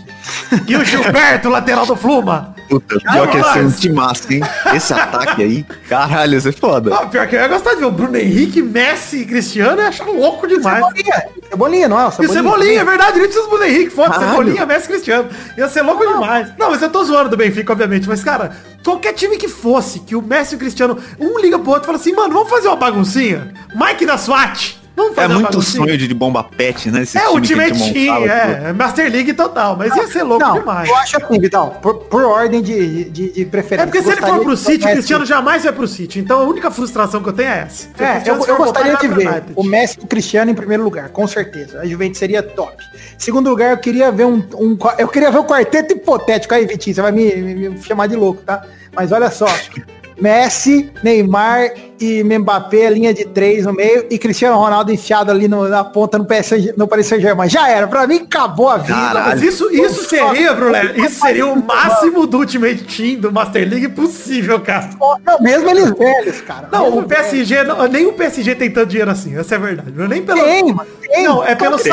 [0.67, 2.54] e o Gilberto, lateral do Fluma.
[2.69, 4.41] Puta, pior que ia ser um timaço, hein?
[4.73, 6.95] Esse ataque aí, caralho, ia ser foda.
[6.95, 9.83] Ah, pior que eu ia gostar de ver o Bruno Henrique, Messi e Cristiano, eu
[9.83, 10.83] ia achar louco demais.
[10.83, 12.03] Cebolinha, Cebolinha, não é?
[12.19, 14.19] E o Cebolinha, é verdade, nem precisa do Bruno Henrique, foda.
[14.19, 15.29] Cebolinha, Messi Cristiano.
[15.57, 16.49] Ia ser louco demais.
[16.57, 18.07] Não, mas eu tô zoando do Benfica, obviamente.
[18.07, 21.69] Mas, cara, qualquer time que fosse, que o Messi e o Cristiano, um liga pro
[21.71, 23.53] outro e fala assim, mano, vamos fazer uma baguncinha?
[23.75, 24.84] Mike da SWAT.
[24.95, 27.01] Vamos É fazer uma muito sonho de, bomba pet, né?
[27.03, 30.45] Esse É, time que a Ultimate Team, é, Master League total, mas ia ser louco
[30.45, 30.87] Não, demais.
[30.87, 33.83] eu acho assim, Vidal, por, por ordem de, de, de preferência.
[33.83, 36.19] É porque se ele for pro City, o Cristiano jamais vai pro City.
[36.19, 37.89] Então a única frustração que eu tenho é essa.
[37.95, 40.83] Se É, eu, eu gostaria voltar, de ver o Messi e o Cristiano em primeiro
[40.83, 41.81] lugar, com certeza.
[41.81, 42.75] A Juventus seria top.
[43.17, 46.95] Segundo lugar, eu queria ver um, um eu queria ver o quarteto hipotético aí, Vitinho,
[46.95, 48.61] você vai me, me- me chamar de louco, tá?
[48.95, 49.45] Mas olha só,
[50.19, 55.47] Messi, Neymar e Mbappé, a linha de três no meio e Cristiano Ronaldo enfiado ali
[55.47, 57.49] no- na ponta no PSG, no Paris Saint-Germain.
[57.49, 58.93] Já era, pra mim acabou a vida.
[58.93, 59.25] Caralho.
[59.25, 63.87] Mas isso, isso seria, Brulé, isso seria o máximo do Ultimate Team do Master League
[63.89, 64.89] possível, cara.
[65.25, 66.67] Não, mesmo eles velhos, cara.
[66.71, 69.61] Não, Mesmo o PSG, não, nem o PSG tem tanto dinheiro assim, essa é a
[69.61, 69.91] verdade.
[69.95, 70.41] Não é nem pelo.
[70.43, 71.23] Tem, mano, tem.
[71.23, 71.91] Não, é pelos Tem,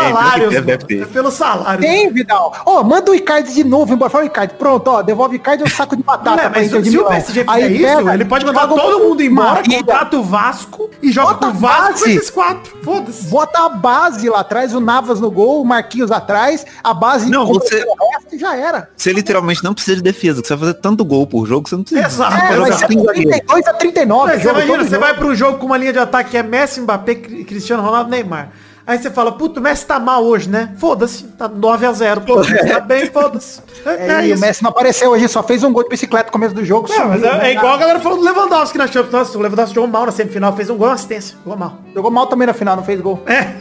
[0.87, 1.03] ter.
[1.03, 1.85] É pelos salários.
[1.87, 2.53] Tem, Vidal.
[2.67, 4.11] Ó, manda o Icardi de novo embora.
[4.11, 4.55] Fala o Icardi.
[4.55, 6.31] Pronto, ó, devolve o Icardi e um saco de batata.
[6.37, 7.05] Não é, pra mas Inter de se o.
[7.05, 9.83] PSG fizer Aí isso, pega, ele pode mandar todo mundo embora, Maria.
[9.93, 12.11] Contrata o Vasco e joga Bota com o Vasco com base.
[12.17, 12.77] esses quatro.
[12.83, 13.27] Foda-se.
[13.29, 17.47] Bota a base lá atrás, o Navas no gol, o Marquinhos atrás, a base Não,
[17.47, 18.89] você- o resto e já era.
[18.97, 21.85] Você literalmente não precisa de defesa, você vai fazer tanto gol por jogo, você não
[21.85, 22.07] precisa.
[22.07, 22.35] Exato.
[22.37, 23.31] É, vai jogar ser sem zagueiro.
[23.31, 24.33] 32 a 39.
[24.33, 25.01] Mas você imagina, você jogo.
[25.01, 28.11] vai pro jogo com uma linha de ataque que é Messi, Mbappé, Cri- Cristiano Ronaldo,
[28.11, 28.51] Neymar.
[28.87, 30.75] Aí você fala, puto, o Messi tá mal hoje, né?
[30.79, 32.25] Foda-se, tá 9x0.
[32.25, 33.61] Pô, tá bem, foda-se.
[33.87, 34.41] É, É, é e o isso.
[34.41, 36.89] Messi não apareceu hoje, só fez um gol de bicicleta no começo do jogo.
[36.89, 37.49] Não, sumiu, é, né?
[37.49, 39.13] é igual a galera falou do Lewandowski na Champions.
[39.13, 41.37] Nossa, o Lewandowski jogou mal na semifinal, fez um gol uma assistência.
[41.45, 41.79] Jogou mal.
[41.95, 43.23] Jogou mal também na final, não fez gol.
[43.27, 43.53] É.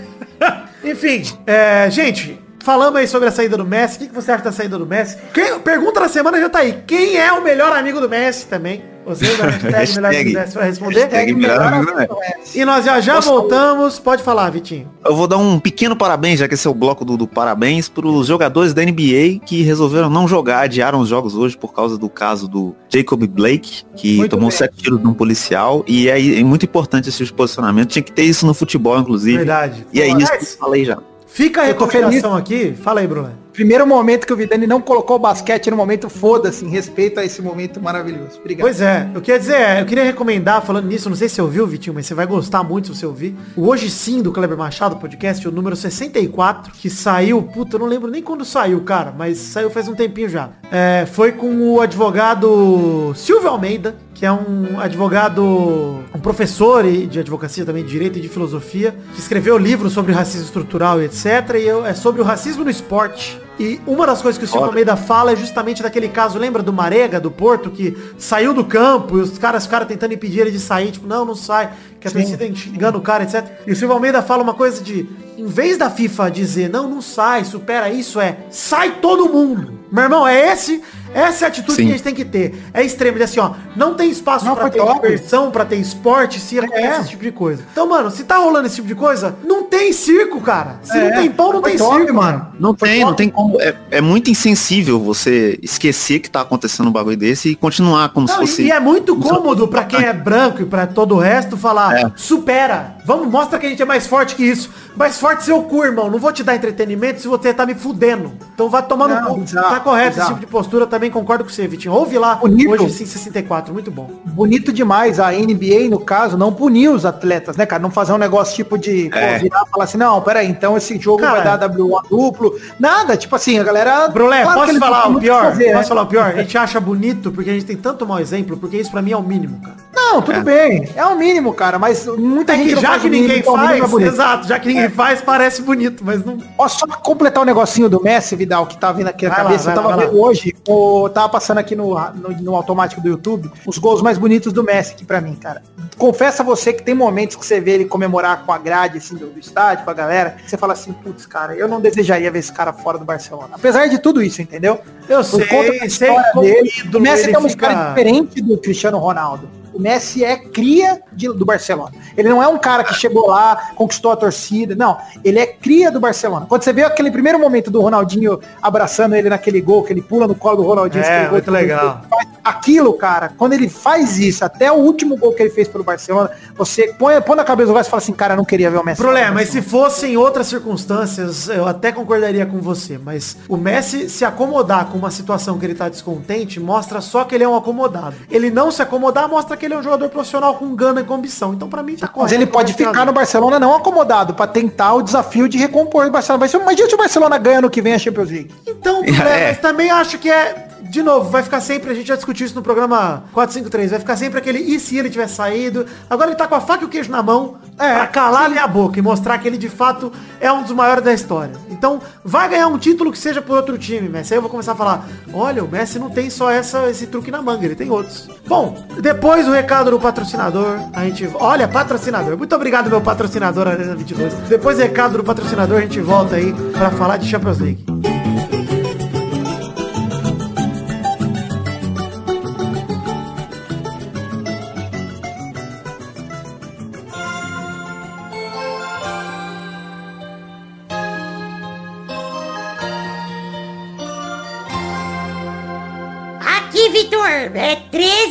[0.84, 3.96] Enfim, é, gente, falamos aí sobre a saída do Messi.
[3.96, 5.18] O que, que você acha da saída do Messi?
[5.34, 6.80] Quem- pergunta da semana já tá aí.
[6.88, 8.84] Quem é o melhor amigo do Messi também?
[9.04, 9.48] Você a
[9.80, 11.00] hashtag melhor amigo do Messi pra responder.
[11.00, 12.60] Hashtag melhor amigo do Messi.
[12.60, 13.98] E nós já já voltamos.
[13.98, 14.88] Pode falar, Vitinho.
[15.04, 17.90] Eu vou dar um pequeno parabéns, já que esse é o bloco do, do parabéns,
[17.90, 21.98] para os jogadores da NBA que resolveram não jogar, adiaram os jogos hoje por causa
[21.98, 24.58] do caso do Jacob Blake, que Muito tomou bem.
[24.58, 25.84] sete tiros de um policial.
[25.88, 27.90] E é, é muito importante esse posicionamento.
[27.90, 29.38] Tinha que ter isso no futebol, inclusive.
[29.38, 29.84] Verdade.
[29.92, 31.00] E é isso que eu falei já.
[31.34, 32.74] Fica a recomendação aqui.
[32.74, 33.32] Fala aí, Bruno.
[33.54, 37.26] Primeiro momento que o Vidani não colocou o basquete no momento, foda-se, em respeito a
[37.26, 38.40] esse momento maravilhoso.
[38.40, 38.66] Obrigado.
[38.66, 41.42] Pois é, eu queria dizer, é, eu queria recomendar, falando nisso, não sei se você
[41.42, 43.36] ouviu, Vitinho, mas você vai gostar muito se você ouvir.
[43.56, 47.88] O Hoje Sim, do Kleber Machado, podcast, o número 64, que saiu, puta, eu não
[47.88, 50.50] lembro nem quando saiu, cara, mas saiu faz um tempinho já.
[50.72, 57.66] É, foi com o advogado Silvio Almeida, que é um advogado, um professor de advocacia
[57.66, 61.26] também, de direito e de filosofia, que escreveu livro sobre racismo estrutural e etc.
[61.56, 63.42] E é sobre o racismo no esporte.
[63.60, 64.68] E uma das coisas que o Silvio.
[64.68, 69.18] Almeida fala é justamente daquele caso, lembra do Marega, do Porto, que saiu do campo
[69.18, 72.12] e os caras ficaram tentando impedir ele de sair, tipo, não, não sai, que a
[72.12, 73.46] torcida engana o cara, etc.
[73.68, 77.02] E o Silvio Almeida fala uma coisa de, em vez da FIFA dizer, não, não
[77.02, 79.80] sai, supera isso, é, sai todo mundo.
[79.92, 80.82] Meu irmão, é esse,
[81.14, 81.82] essa é a atitude Sim.
[81.84, 82.56] que a gente tem que ter.
[82.74, 85.02] É extremo, dizer assim, ó, não tem espaço Não, pra ter top.
[85.02, 87.00] diversão, pra ter esporte, se acontece É.
[87.02, 87.62] esse tipo de coisa.
[87.74, 90.80] Então, mano, se tá rolando esse tipo de coisa, não tem circo, cara.
[90.82, 92.48] Se não É, tem pão, não foi tem top, circo, mano.
[92.58, 93.41] Não tem, não tem como.
[93.60, 98.28] É, é muito insensível você esquecer que tá acontecendo um bagulho desse e continuar como
[98.28, 98.64] Não, se fosse.
[98.64, 102.12] E é muito cômodo pra quem é branco e pra todo o resto falar, É.
[102.16, 104.70] supera, vamos, mostra que a gente é mais forte que isso.
[104.96, 106.12] Mais forte seu cu, irmão.
[106.12, 108.34] Não vou te dar entretenimento se você tá me fudendo.
[108.54, 109.46] Então vai tomar no cu.
[109.54, 111.94] tá correto esse tipo de postura, também concordo com você, Vitinho.
[111.94, 112.70] Ouve lá, Bonito.
[112.72, 114.10] hoje sim 64, muito bom.
[114.26, 117.82] Bonito demais a NBA, no caso, não punir os atletas, né, cara?
[117.82, 119.38] Não fazer um negócio tipo de pô, É.
[119.40, 121.36] virar e falar assim, não, peraí, então esse jogo Cara.
[121.42, 122.60] vai dar W1 duplo.
[122.80, 124.08] Nada, tipo assim, a galera.
[124.08, 125.44] Brulé, claro posso falar o pior?
[125.44, 125.84] fazer, posso né?
[125.84, 126.26] falar o pior?
[126.26, 129.12] A gente acha bonito porque a gente tem tanto mau exemplo, porque isso pra mim
[129.12, 129.76] é o mínimo, cara.
[129.94, 130.90] Não, tudo bem.
[130.96, 134.48] É o mínimo, cara, mas muita É gente já que ninguém mínimo faz, é exato,
[134.48, 136.38] já que ninguém faz, parece bonito, mas não.
[136.38, 139.50] Posso só completar o negocinho do Messi, Vidal, que tá vindo aqui na Vai lá,
[139.50, 139.66] cabeça.
[139.66, 143.00] vai eu lá, tava vai vendo hoje, o, tava passando aqui no, no, no automático
[143.00, 145.62] do YouTube, os gols mais bonitos do Messi aqui pra mim, cara.
[145.98, 149.28] Confessa você que tem momentos que você vê ele comemorar com a grade, assim, do,
[149.28, 152.40] do estádio, com a galera, que você fala assim, putz, cara, eu não desejaria ver
[152.40, 153.21] esse cara fora do Barcelona.
[153.52, 154.80] Apesar de tudo isso, entendeu?
[155.10, 157.68] Eu Por sei, conta da sei história como dele, ídolo o Messi tem uma fica-
[157.72, 159.50] história diferente do Cristiano Ronaldo.
[159.74, 161.92] O Messi é cria de- do Barcelona.
[162.18, 164.76] Ele não é um cara que chegou lá, conquistou a torcida.
[164.76, 166.46] Não, ele é cria do Barcelona.
[166.48, 170.28] Quando você vê aquele primeiro momento do Ronaldinho abraçando ele naquele gol, que ele pula
[170.28, 171.04] no colo do Ronaldinho.
[171.04, 172.02] É, gol muito legal.
[172.44, 176.32] Aquilo, cara, quando ele faz isso, até o último gol que ele fez pelo Barcelona,
[176.56, 178.84] você põe, põe na cabeça do Vasco e fala assim, cara, não queria ver o
[178.84, 179.00] Messi.
[179.00, 184.10] Problema, mas se fosse em outras circunstâncias, eu até concordaria com você, mas o Messi
[184.10, 187.56] se acomodar com uma situação que ele tá descontente, mostra só que ele é um
[187.56, 188.16] acomodado.
[188.30, 191.14] Ele não se acomodar, mostra que ele é um jogador profissional com gana e com
[191.14, 191.54] ambição.
[191.54, 192.24] Então, pra mim, tá correto.
[192.24, 196.08] Mas ele pode correto, ficar no Barcelona não acomodado pra tentar o desafio de recompor
[196.08, 196.40] o Barcelona.
[196.44, 198.52] Mas imagina se o Barcelona ganha no que vem a Champions League.
[198.66, 199.54] Então, É.
[199.54, 202.62] também acho que é de novo, vai ficar sempre, a gente já discutiu isso no
[202.62, 205.86] programa 453, vai ficar sempre aquele e se ele tivesse saído.
[206.10, 208.68] Agora ele tá com a faca e o queijo na mão é, pra calar a
[208.68, 211.54] boca e mostrar que ele de fato é um dos maiores da história.
[211.70, 214.34] Então, vai ganhar um título que seja por outro time, Messi.
[214.34, 217.32] Aí eu vou começar a falar, olha, o Messi não tem só essa, esse truque
[217.32, 218.28] na manga, ele tem outros.
[218.46, 221.30] Bom, depois o recado do patrocinador, a gente...
[221.36, 222.38] Olha, patrocinador.
[222.38, 224.34] Muito obrigado, meu patrocinador Arena 22.
[224.50, 228.11] Depois do recado do patrocinador, a gente volta aí pra falar de Champions League.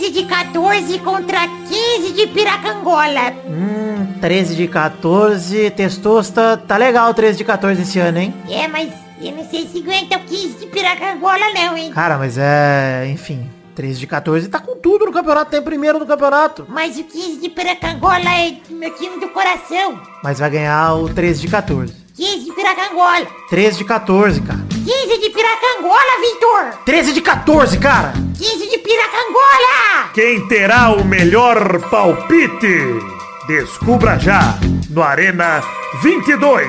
[0.00, 3.34] 13 de 14 contra 15 de Piracangola.
[3.46, 8.34] Hum, 13 de 14, testosta, tá legal 13 de 14 esse ano, hein?
[8.48, 11.90] É, mas eu não sei se aguenta o 15 de Piracangola não, hein?
[11.92, 16.06] Cara, mas é, enfim, 13 de 14 tá com tudo no campeonato, tem primeiro no
[16.06, 16.66] campeonato.
[16.66, 20.00] Mas o 15 de Piracangola é meu time do coração.
[20.24, 21.94] Mas vai ganhar o 13 de 14.
[22.16, 23.26] 15 de Piracangola.
[23.50, 24.69] 13 de 14, cara.
[24.84, 26.84] 15 de Piracangola, Vitor.
[26.86, 28.14] 13 de 14, cara.
[28.38, 30.10] 15 de Piracangola.
[30.14, 32.78] Quem terá o melhor palpite?
[33.46, 35.62] Descubra já no Arena
[36.02, 36.66] 22.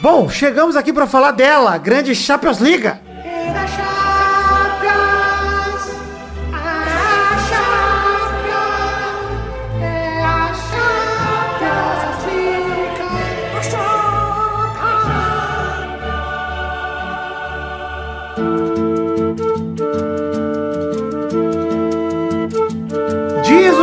[0.00, 2.92] Bom, chegamos aqui para falar dela, grande Champions League.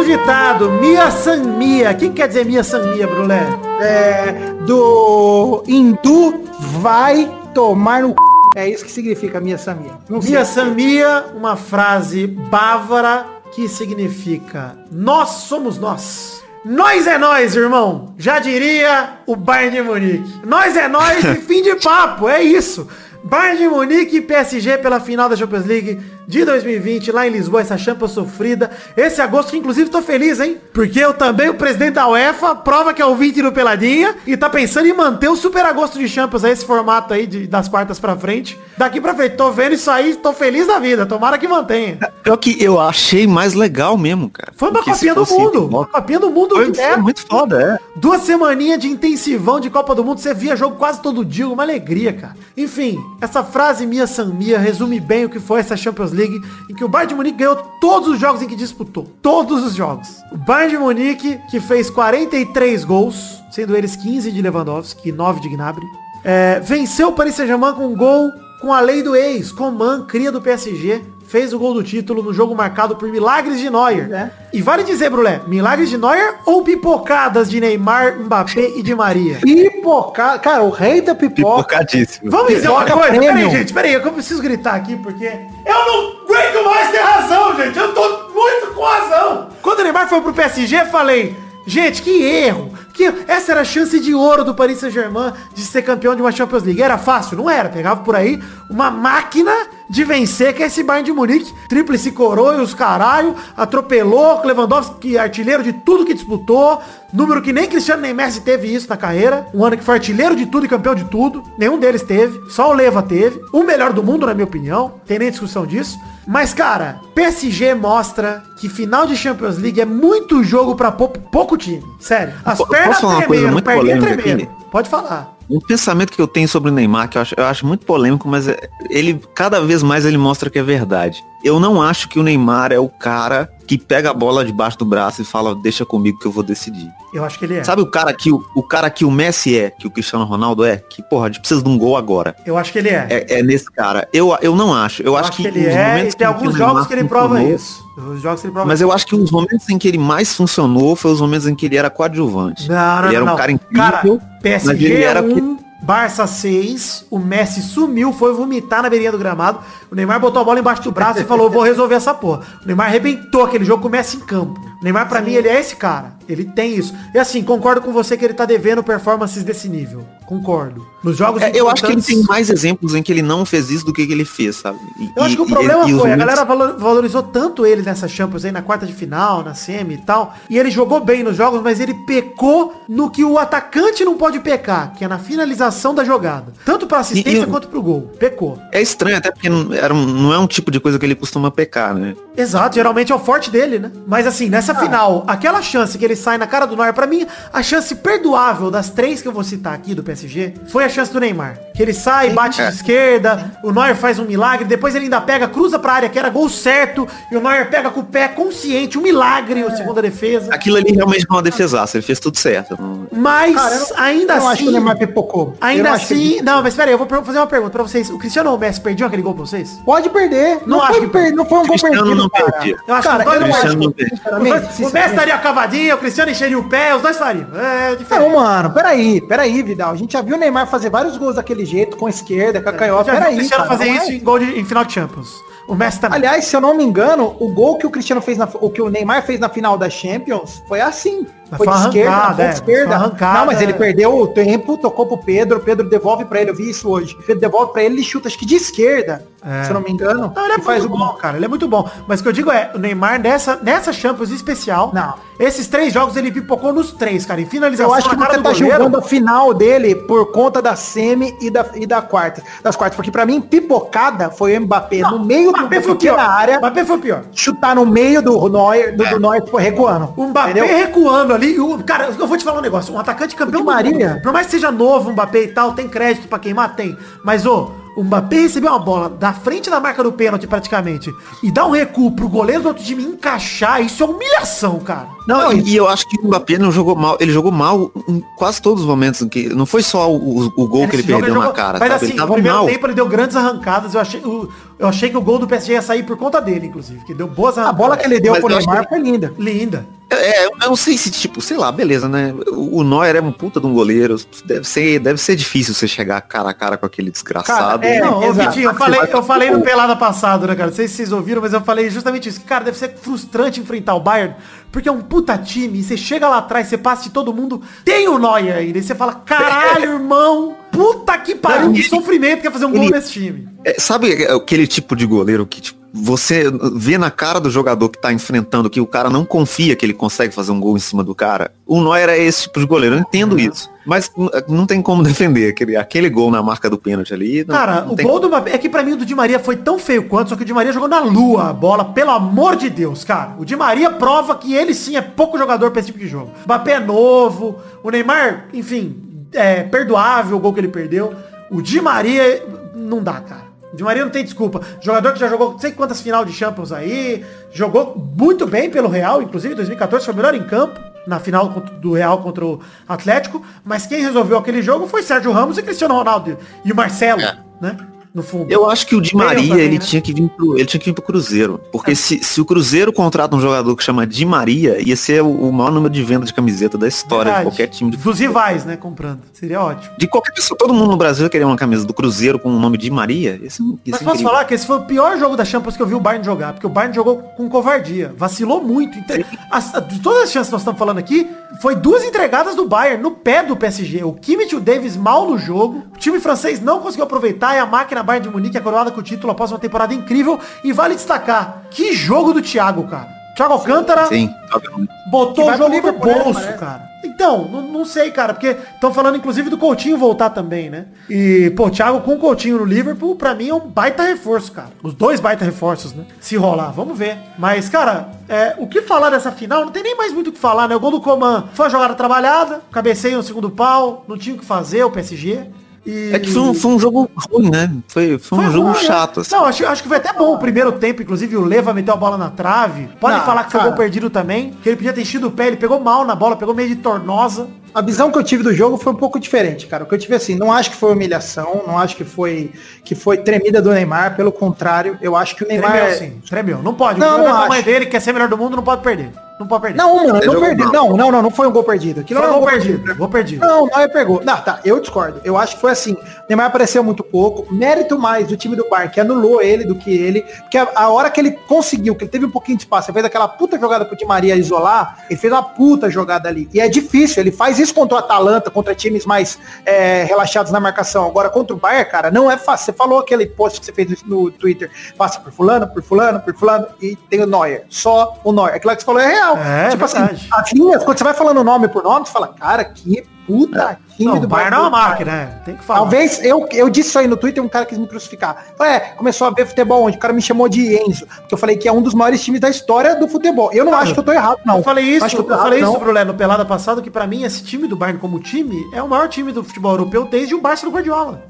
[0.05, 1.91] Ditado, Mia San Mia.
[1.91, 3.41] O que quer dizer Mia San Mia, Brulé?
[3.81, 6.45] É, do hindu
[6.81, 8.15] vai tomar no c...
[8.55, 9.93] É isso que significa Mia Samia.
[10.07, 10.31] Não sei.
[10.31, 16.41] Mia Samia, uma frase bávara que significa nós somos nós.
[16.63, 18.15] Nós é nós, irmão.
[18.17, 20.41] Já diria o Bayern de Munique.
[20.45, 22.29] Nós é nós e fim de papo.
[22.29, 22.87] É isso.
[23.23, 27.61] Bayern de Munique e PSG pela final da Champions League de 2020 lá em Lisboa,
[27.61, 28.71] essa Champions sofrida.
[28.95, 30.57] Esse agosto que inclusive tô feliz, hein?
[30.73, 34.49] Porque eu também, o presidente da UEFA, prova que é ouvinte do Peladinha e tá
[34.49, 37.99] pensando em manter o Super Agosto de Champions, aí, esse formato aí de- das quartas
[37.99, 38.57] pra frente.
[38.77, 41.05] Daqui pra frente, tô vendo isso aí, tô feliz da vida.
[41.05, 41.97] Tomara que mantenha.
[42.23, 44.51] Pior que eu achei mais legal mesmo, cara.
[44.55, 45.67] Foi uma copinha do mundo.
[45.67, 47.99] Uma copinha do mundo Foi, é, muito foda, é.
[47.99, 51.63] Duas semaninhas de intensivão de Copa do Mundo, você via jogo quase todo dia, uma
[51.63, 52.35] alegria, cara.
[52.57, 56.73] Enfim, essa frase Mia San Mia resume bem o que foi essa Champions League, em
[56.73, 59.07] que o Bayern de Munique ganhou todos os jogos em que disputou.
[59.21, 60.07] Todos os jogos.
[60.31, 65.41] O Bayern de Munique, que fez 43 gols, sendo eles 15 de Lewandowski e 9
[65.41, 65.85] de Gnabry,
[66.23, 70.31] é, venceu o Paris Saint-Germain com um gol com a lei do ex, Coman, cria
[70.31, 74.11] do PSG, fez o gol do título no jogo marcado por milagres de Neuer.
[74.11, 74.31] É.
[74.53, 79.39] E vale dizer, Brulé, milagres de Neuer ou pipocadas de Neymar, Mbappé e de Maria?
[79.41, 80.39] Pipoca...
[80.39, 81.63] Cara, o rei da pipoca.
[81.63, 82.31] Pipocadíssimo.
[82.31, 83.17] Vamos dizer uma Pipoca coisa?
[83.17, 83.49] premium.
[83.49, 87.77] Peraí, gente, peraí, eu preciso gritar aqui porque eu não aguento mais ter razão, gente.
[87.77, 89.49] Eu tô muito com razão.
[89.61, 91.35] Quando o Neymar foi pro PSG, eu falei,
[91.65, 92.71] gente, que erro.
[92.93, 96.31] Que essa era a chance de ouro do Paris Saint-Germain de ser campeão de uma
[96.31, 96.81] Champions League.
[96.81, 97.35] Era fácil?
[97.37, 97.67] Não era.
[97.67, 99.51] Pegava por aí uma máquina
[99.89, 101.53] de vencer, que é esse Bayern de Munique.
[101.69, 103.35] Tríplice coroa e os caralho.
[103.55, 106.81] Atropelou Lewandowski, artilheiro de tudo que disputou.
[107.13, 109.47] Número que nem Cristiano nem Messi teve isso na carreira.
[109.53, 111.43] Um ano que foi artilheiro de tudo e campeão de tudo.
[111.57, 112.39] Nenhum deles teve.
[112.49, 113.39] Só o Leva teve.
[113.53, 114.93] O melhor do mundo, na minha opinião.
[115.05, 115.97] Tem nem discussão disso.
[116.27, 121.55] Mas, cara, PSG mostra que final de Champions League é muito jogo pra pou- pouco
[121.55, 121.83] time.
[121.99, 122.33] Sério.
[122.43, 124.47] As Po- pernas tremeram, perninha tremeram.
[124.71, 125.34] Pode falar.
[125.49, 128.27] Um pensamento que eu tenho sobre o Neymar, que eu acho, eu acho muito polêmico,
[128.27, 131.23] mas é- ele cada vez mais ele mostra que é verdade.
[131.45, 134.85] Eu não acho que o Neymar é o cara que pega a bola debaixo do
[134.85, 136.89] braço e fala, deixa comigo que eu vou decidir.
[137.13, 137.63] Eu acho que ele é.
[137.63, 140.65] Sabe o cara que o, o cara que o Messi é, que o Cristiano Ronaldo
[140.65, 140.77] é?
[140.77, 142.35] Que, porra, a gente precisa de um gol agora.
[142.47, 143.07] Eu acho que ele é.
[143.09, 144.07] É, é nesse cara.
[144.11, 145.03] Eu, eu não acho.
[145.03, 145.87] Eu, Eu acho, acho que ele os é.
[145.91, 147.85] momentos tem em alguns jogos que ele prova funcionou- isso.
[147.95, 150.33] Os jogos que ele prova Mas eu acho que os momentos em que ele mais
[150.33, 152.67] funcionou foi os momentos em que ele era coadjuvante.
[152.67, 153.81] Não, não, ele era não, um cara incrível.
[153.91, 159.11] Cara, mas PSG ele era 1, Barça 6, o Messi sumiu, foi vomitar na beirinha
[159.11, 159.59] do gramado.
[159.91, 162.41] O Neymar botou a bola embaixo do braço e falou, vou resolver essa porra.
[162.63, 164.59] O Neymar arrebentou aquele jogo com o Messi em campo.
[164.81, 166.14] O Neymar, pra mim, ele é esse cara.
[166.27, 166.93] Ele tem isso.
[167.13, 170.05] E assim, concordo com você que ele tá devendo performances desse nível.
[170.25, 170.85] Concordo.
[171.03, 173.69] Nos jogos É, eu acho que ele tem mais exemplos em que ele não fez
[173.69, 174.79] isso do que que ele fez, sabe?
[174.99, 177.63] E- Eu acho que o e- problema e foi, a momentos- galera valor- valorizou tanto
[177.65, 180.99] ele nessa Champions aí, na quarta de final, na semi e tal, e ele jogou
[180.99, 185.07] bem nos jogos, mas ele pecou no que o atacante não pode pecar, que é
[185.07, 186.51] na finalização da jogada.
[186.65, 188.11] Tanto pra assistência E- e- quanto pro gol.
[188.17, 188.57] Pecou.
[188.71, 191.15] É estranho, até porque não, era um- não é um tipo de coisa que ele
[191.15, 192.15] costuma pecar, né?
[192.35, 193.91] Exato, geralmente é o forte dele, né?
[194.07, 194.75] Mas assim, nessa Ah.
[194.75, 198.69] final, aquela chance que ele sai na cara do Neuer, pra mim, a chance perdoável
[198.71, 201.57] das três que eu vou citar aqui do PSG, foi a chance do Neymar.
[201.75, 202.67] Que ele sai, bate É.
[202.69, 206.17] de esquerda, o Neuer faz um milagre, depois ele ainda pega, cruza pra área, que
[206.17, 209.65] era gol certo, e o Neuer pega com o pé consciente, um milagre, É.
[209.65, 210.53] o segunda defesa.
[210.53, 212.77] Aquilo ali realmente não é uma defesaça, ele fez tudo certo.
[213.11, 214.75] Mas, Cara, eu não- ainda eu não acho que o assim...
[214.77, 215.55] Neymar pipocou.
[215.61, 216.33] Ainda não assim...
[216.33, 218.09] ele- Não, mas peraí, eu vou fazer uma pergunta pra vocês.
[218.09, 219.79] O Cristiano ou o Messi perdiam aquele gol pra vocês?
[219.85, 220.59] Pode perder.
[220.65, 221.33] Não Não, acho foi, que- per...
[221.33, 222.75] não foi um gol Cristiano perdido, não cara.
[222.87, 224.19] Eu acho cara, que eu não acho Cristiano não perdia.
[224.37, 227.47] O Messi- O daria a cavadinha, o Cristiano encheria o pé, os dois fariam.
[227.55, 228.27] É diferente.
[228.29, 229.91] Não, mano, peraí, peraí, Vidal.
[229.91, 232.69] A gente já viu o Neymar fazer vários gols daquele jeito, com a esquerda, com
[232.69, 233.05] a canhota.
[233.05, 234.85] Já vi o Peraí, Cristiano cara, fazer não é- isso em gol de, em final
[234.85, 235.43] de Champions.
[235.67, 236.17] O Messi também.
[236.19, 238.79] Aliás, se eu não me engano, o gol que o Cristiano fez na, o que
[238.79, 241.25] o Neymar fez na final da Champions foi assim.
[241.49, 242.85] Mas Foi foi de esquerda, é, esquerda.
[242.87, 243.39] foi arrancada.
[243.39, 246.55] Não, mas ele perdeu o tempo, tocou pro Pedro, o Pedro devolve pra ele, eu
[246.55, 247.13] vi isso hoje.
[247.13, 249.63] O Pedro devolve pra ele, ele chuta, acho que de esquerda, É.
[249.63, 250.33] se eu não me engano.
[250.35, 251.37] Não, ele é faz muito o bom, cara.
[251.37, 251.87] Ele é muito bom.
[252.07, 255.13] Mas o que eu digo é, o Neymar nessa, nessa Champions especial, Não.
[255.39, 257.39] esses três jogos ele pipocou nos três, cara.
[257.39, 258.71] Em finalização Eu acho que na você do tá goleiro.
[258.75, 262.41] julgando a final dele por conta da semi e da, e da quarta.
[262.63, 262.95] Das quartas.
[262.95, 266.29] Porque pra mim, pipocada foi o Mbappé no meio do Mbappé foi o pequena pior.
[266.29, 267.21] área, Mbappé foi pior.
[267.31, 270.11] chutar no meio do Neuer, do, do Neuer, tipo, recuando.
[270.17, 270.65] O Mbappé entendeu?
[270.77, 271.55] recuando ali.
[271.55, 272.93] e o- cara, eu vou te falar um negócio.
[272.93, 273.91] Um atacante campeão do Maria.
[274.09, 274.21] mundo.
[274.21, 276.75] Por mais que seja novo, o Mbappé e tal, tem crédito pra queimar?
[276.75, 276.97] Tem.
[277.23, 281.09] Mas, ô, o Mbappé recebeu uma bola da frente da marca do pênalti praticamente
[281.41, 285.07] e dá um recuo pro goleiro do outro time encaixar, isso é humilhação, cara.
[285.27, 288.21] Não, e, e eu acho que o Mbappé não jogou mal, ele jogou mal em
[288.37, 291.39] quase todos os momentos que não foi só o, o- gol que ele perdeu na
[291.41, 292.65] jogou- cara, Mas assim, ele no tava primeiro mal.
[292.67, 293.93] tempo ele deu grandes arrancadas.
[293.95, 294.47] Eu achei, o-
[294.77, 297.03] eu achei que o gol do PSG ia sair por conta dele, inclusive.
[297.05, 299.33] Que deu boas A bola que ele deu pro Neymar que foi linda.
[299.37, 299.85] Linda.
[300.09, 302.33] É, eu não sei se, tipo, sei lá, beleza, né?
[302.51, 304.15] O Neuer é um puta de um goleiro.
[304.45, 307.81] Deve ser, deve ser difícil você chegar cara a cara com aquele desgraçado.
[307.81, 308.33] Cara, é, Não, ô.
[308.33, 310.69] Vitinho, eu falei, eu falei no pelada passado, né, cara?
[310.69, 312.41] Não sei se vocês ouviram, mas eu falei justamente isso.
[312.41, 314.35] Cara, deve ser frustrante enfrentar o Bayern,
[314.71, 317.61] porque é um puta time, e você chega lá atrás, você passa de todo mundo,
[317.83, 322.47] tem o Neuer ainda, e você fala, caralho, irmão, puta que pariu, que sofrimento que
[322.47, 323.47] é fazer um gol ele- nesse time.
[323.63, 327.97] É, sabe aquele tipo de goleiro que tipo, você vê na cara do jogador que
[327.99, 331.03] tá enfrentando que o cara não confia que ele consegue fazer um gol em cima
[331.03, 331.51] do cara?
[331.65, 333.69] O Neuer é esse tipo de goleiro, eu entendo isso.
[333.85, 337.45] Mas n- não tem como defender aquele, aquele gol na marca do pênalti ali.
[337.47, 339.39] não- Cara, não o gol do Mbappé, é que pra mim o do Di Maria
[339.39, 342.11] foi tão feio quanto, só que o Di Maria jogou na lua a bola, pelo
[342.11, 343.33] amor de Deus, cara.
[343.39, 346.31] O Di Maria prova que ele sim é pouco jogador pra esse tipo de jogo.
[346.41, 348.97] O Mbappé é novo, o Neymar, enfim,
[349.35, 351.13] é perdoável o gol que ele perdeu.
[351.49, 353.45] O Di Maria não dá, cara.
[353.71, 354.61] O Di Maria não tem desculpa.
[354.81, 358.87] Jogador que já jogou não sei quantas final de Champions aí, jogou muito bem pelo
[358.87, 362.59] Real, inclusive em 2014 foi o melhor em campo na final do Real contra o
[362.87, 367.21] Atlético, mas quem resolveu aquele jogo foi Sérgio Ramos e Cristiano Ronaldo e o Marcelo,
[367.21, 367.37] É.
[367.61, 367.77] né?
[368.15, 368.49] No fundo.
[368.49, 369.83] Eu acho que o Di Maria, também, ele né?
[369.85, 371.59] tinha que vir pro, ele tinha que vir pro Cruzeiro.
[371.69, 375.29] Porque se, se o Cruzeiro contrata um jogador que chama Di Maria, ia ser o,
[375.29, 377.43] o maior número de venda de camiseta da história Verdade.
[377.43, 378.77] de qualquer time de Dos rivais, né?
[378.77, 379.19] Comprando.
[379.33, 379.93] Seria ótimo.
[379.97, 382.77] De qualquer pessoa, todo mundo no Brasil queria uma camisa do Cruzeiro com o nome
[382.77, 383.37] de Maria.
[383.43, 384.31] Isso Mas é posso incrível.
[384.31, 386.53] falar que esse foi o pior jogo da Champions que eu vi o Bayern jogar,
[386.53, 388.97] porque o Bayern jogou com covardia, vacilou muito.
[388.97, 391.27] Entre- as- de todas as chances que nós estamos falando aqui,
[391.61, 394.03] foi duas entregadas do Bayern no pé do PSG.
[394.05, 397.65] O Kimmich e o Davis mal no jogo, time francês não conseguiu aproveitar e a
[397.65, 400.39] máquina Bayern de Munique é coroada com o título após uma temporada incrível.
[400.63, 403.09] E vale destacar, que jogo do Thiago, cara.
[403.35, 404.29] Thiago Alcântara Sim,
[404.71, 404.89] muito.
[405.09, 406.59] botou o jogo no Liverpool, né, bolso, parece.
[406.59, 406.89] cara.
[407.03, 410.85] Então, não, não sei, cara, porque estão falando inclusive do Coutinho voltar também, né?
[411.09, 414.69] E, pô, Thiago com o Coutinho no Liverpool, pra mim é um baita reforço, cara.
[414.81, 416.05] Os dois baita reforços, né?
[416.21, 417.17] Se rolar, vamos ver.
[417.37, 419.65] Mas, cara, é, o que falar dessa final?
[419.65, 420.75] Não tem nem mais muito o que falar, né?
[420.75, 424.39] O gol do Coman foi uma jogada trabalhada, cabeceio no segundo pau, não tinha o
[424.39, 425.45] que fazer, o PSG.
[425.85, 426.11] E...
[426.13, 427.71] É que foi um, foi um jogo ruim, né?
[427.87, 428.83] Foi, foi um Foi jogo ruim, né?
[428.83, 429.19] chato.
[429.19, 429.35] assim.
[429.35, 431.97] Não, acho, acho que foi até bom o primeiro tempo, inclusive o Leva meteu a
[431.97, 432.89] bola na trave.
[432.99, 433.69] Pode Não, falar que foi cara.
[433.69, 436.35] gol perdido também, que ele podia ter enchido o pé, ele pegou mal na bola,
[436.35, 437.47] pegou meio de tornosa.
[437.75, 439.83] A visão que eu tive do jogo foi um pouco diferente, cara.
[439.83, 442.53] O que eu tive assim, não acho que foi humilhação, não acho que foi
[442.85, 446.21] que foi tremida do Neymar, pelo contrário, eu acho que o Neymar Tremeu é- sim,
[446.29, 446.63] tremeu.
[446.63, 446.99] Não pode.
[446.99, 447.63] Não, o não acho.
[447.63, 449.11] dele, quer ser melhor do mundo, não pode perder.
[449.39, 449.77] Não pode perder.
[449.77, 450.71] Não, mano, não mal.
[450.71, 451.99] Não, não, não, não foi um gol perdido.
[451.99, 452.95] Aquilo foi não é um gol perdido.
[452.95, 453.45] Gol perdido.
[453.45, 454.23] Não, não é pegou.
[454.23, 455.19] Não, tá, eu discordo.
[455.25, 455.93] Eu acho que foi assim.
[455.93, 457.53] O Neymar apareceu muito pouco.
[457.53, 460.21] Mérito mais do time do Bayern, que anulou ele do que ele.
[460.21, 462.93] Porque a, a hora que ele conseguiu, que ele teve um pouquinho de espaço, ele
[462.93, 466.47] fez aquela puta jogada pro Di Maria isolar, ele fez uma puta jogada ali.
[466.53, 470.59] E é difícil, ele faz isso contra o Atalanta, contra times mais é, relaxados na
[470.59, 471.07] marcação.
[471.07, 472.65] Agora, contra o Bayern, cara, não é fácil.
[472.65, 476.35] Você falou aquele post que você fez no Twitter, passa por fulano, por fulano, por
[476.35, 477.65] fulano, e tem o Neuer.
[477.69, 478.55] Só o Neuer.
[478.55, 479.37] Aquilo que você falou é real.
[479.37, 480.15] É, tipo verdade.
[480.15, 483.77] assim, as linhas, quando você vai falando nome por nome, você fala, cara, que puta
[483.95, 485.41] time Não, do o Bayern é uma máquina, né?
[485.45, 485.79] Tem que falar.
[485.79, 488.45] Talvez, eu, eu disse isso aí no Twitter, um cara quis me crucificar.
[488.57, 489.95] Falei, É, começou a ver futebol onde?
[489.97, 492.41] O cara me chamou de Enzo, porque eu falei que é um dos maiores times
[492.41, 493.51] da história do futebol.
[493.53, 494.57] Eu não acho que eu tô errado, não.
[494.57, 495.79] Eu falei isso, Acho que eu, eu errado, falei isso não.
[495.79, 498.81] pro Lé no pelada passado, que pra mim esse time do Bayern como time é
[498.83, 501.23] o maior time do futebol europeu desde o Barça do Guardiola.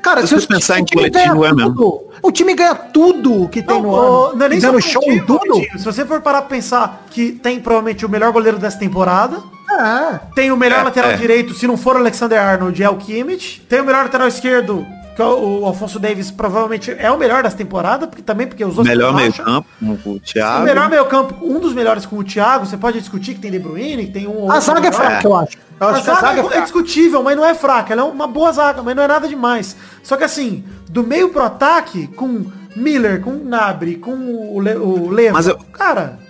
[0.00, 2.04] Cara, Se se você pensar em time coletivo, é mesmo.
[2.22, 4.36] O time ganha tudo que tem Não, no ano.
[4.36, 5.60] não é nem só show em tudo.
[5.76, 9.42] Se você for parar pra pensar que tem provavelmente o melhor goleiro dessa temporada,
[9.78, 11.16] Ah, tem o melhor É, lateral é.
[11.16, 13.60] direito, se não for o Alexander Arnold, é o Kimmich.
[13.68, 17.42] Tem o melhor lateral esquerdo, que é o o Alfonso Davis, provavelmente é o melhor
[17.42, 20.64] dessa temporada, porque também porque os outros Melhor meio campo, com o O Thiago.
[20.64, 23.58] melhor meio campo, um dos melhores com o Thiago, você pode discutir que tem De
[23.58, 25.56] Bruyne, que tem um a zaga é fraca, eu acho.
[25.80, 27.92] Eu A acho que a zaga, zaga é é discutível, mas não é fraca.
[27.92, 29.76] Ela é uma boa zaga, mas não é nada demais.
[30.02, 32.44] Só que assim, do meio pro ataque, com
[32.76, 36.21] Miller, com Nabri, com o, Le o Leva, Mas eu- cara, O-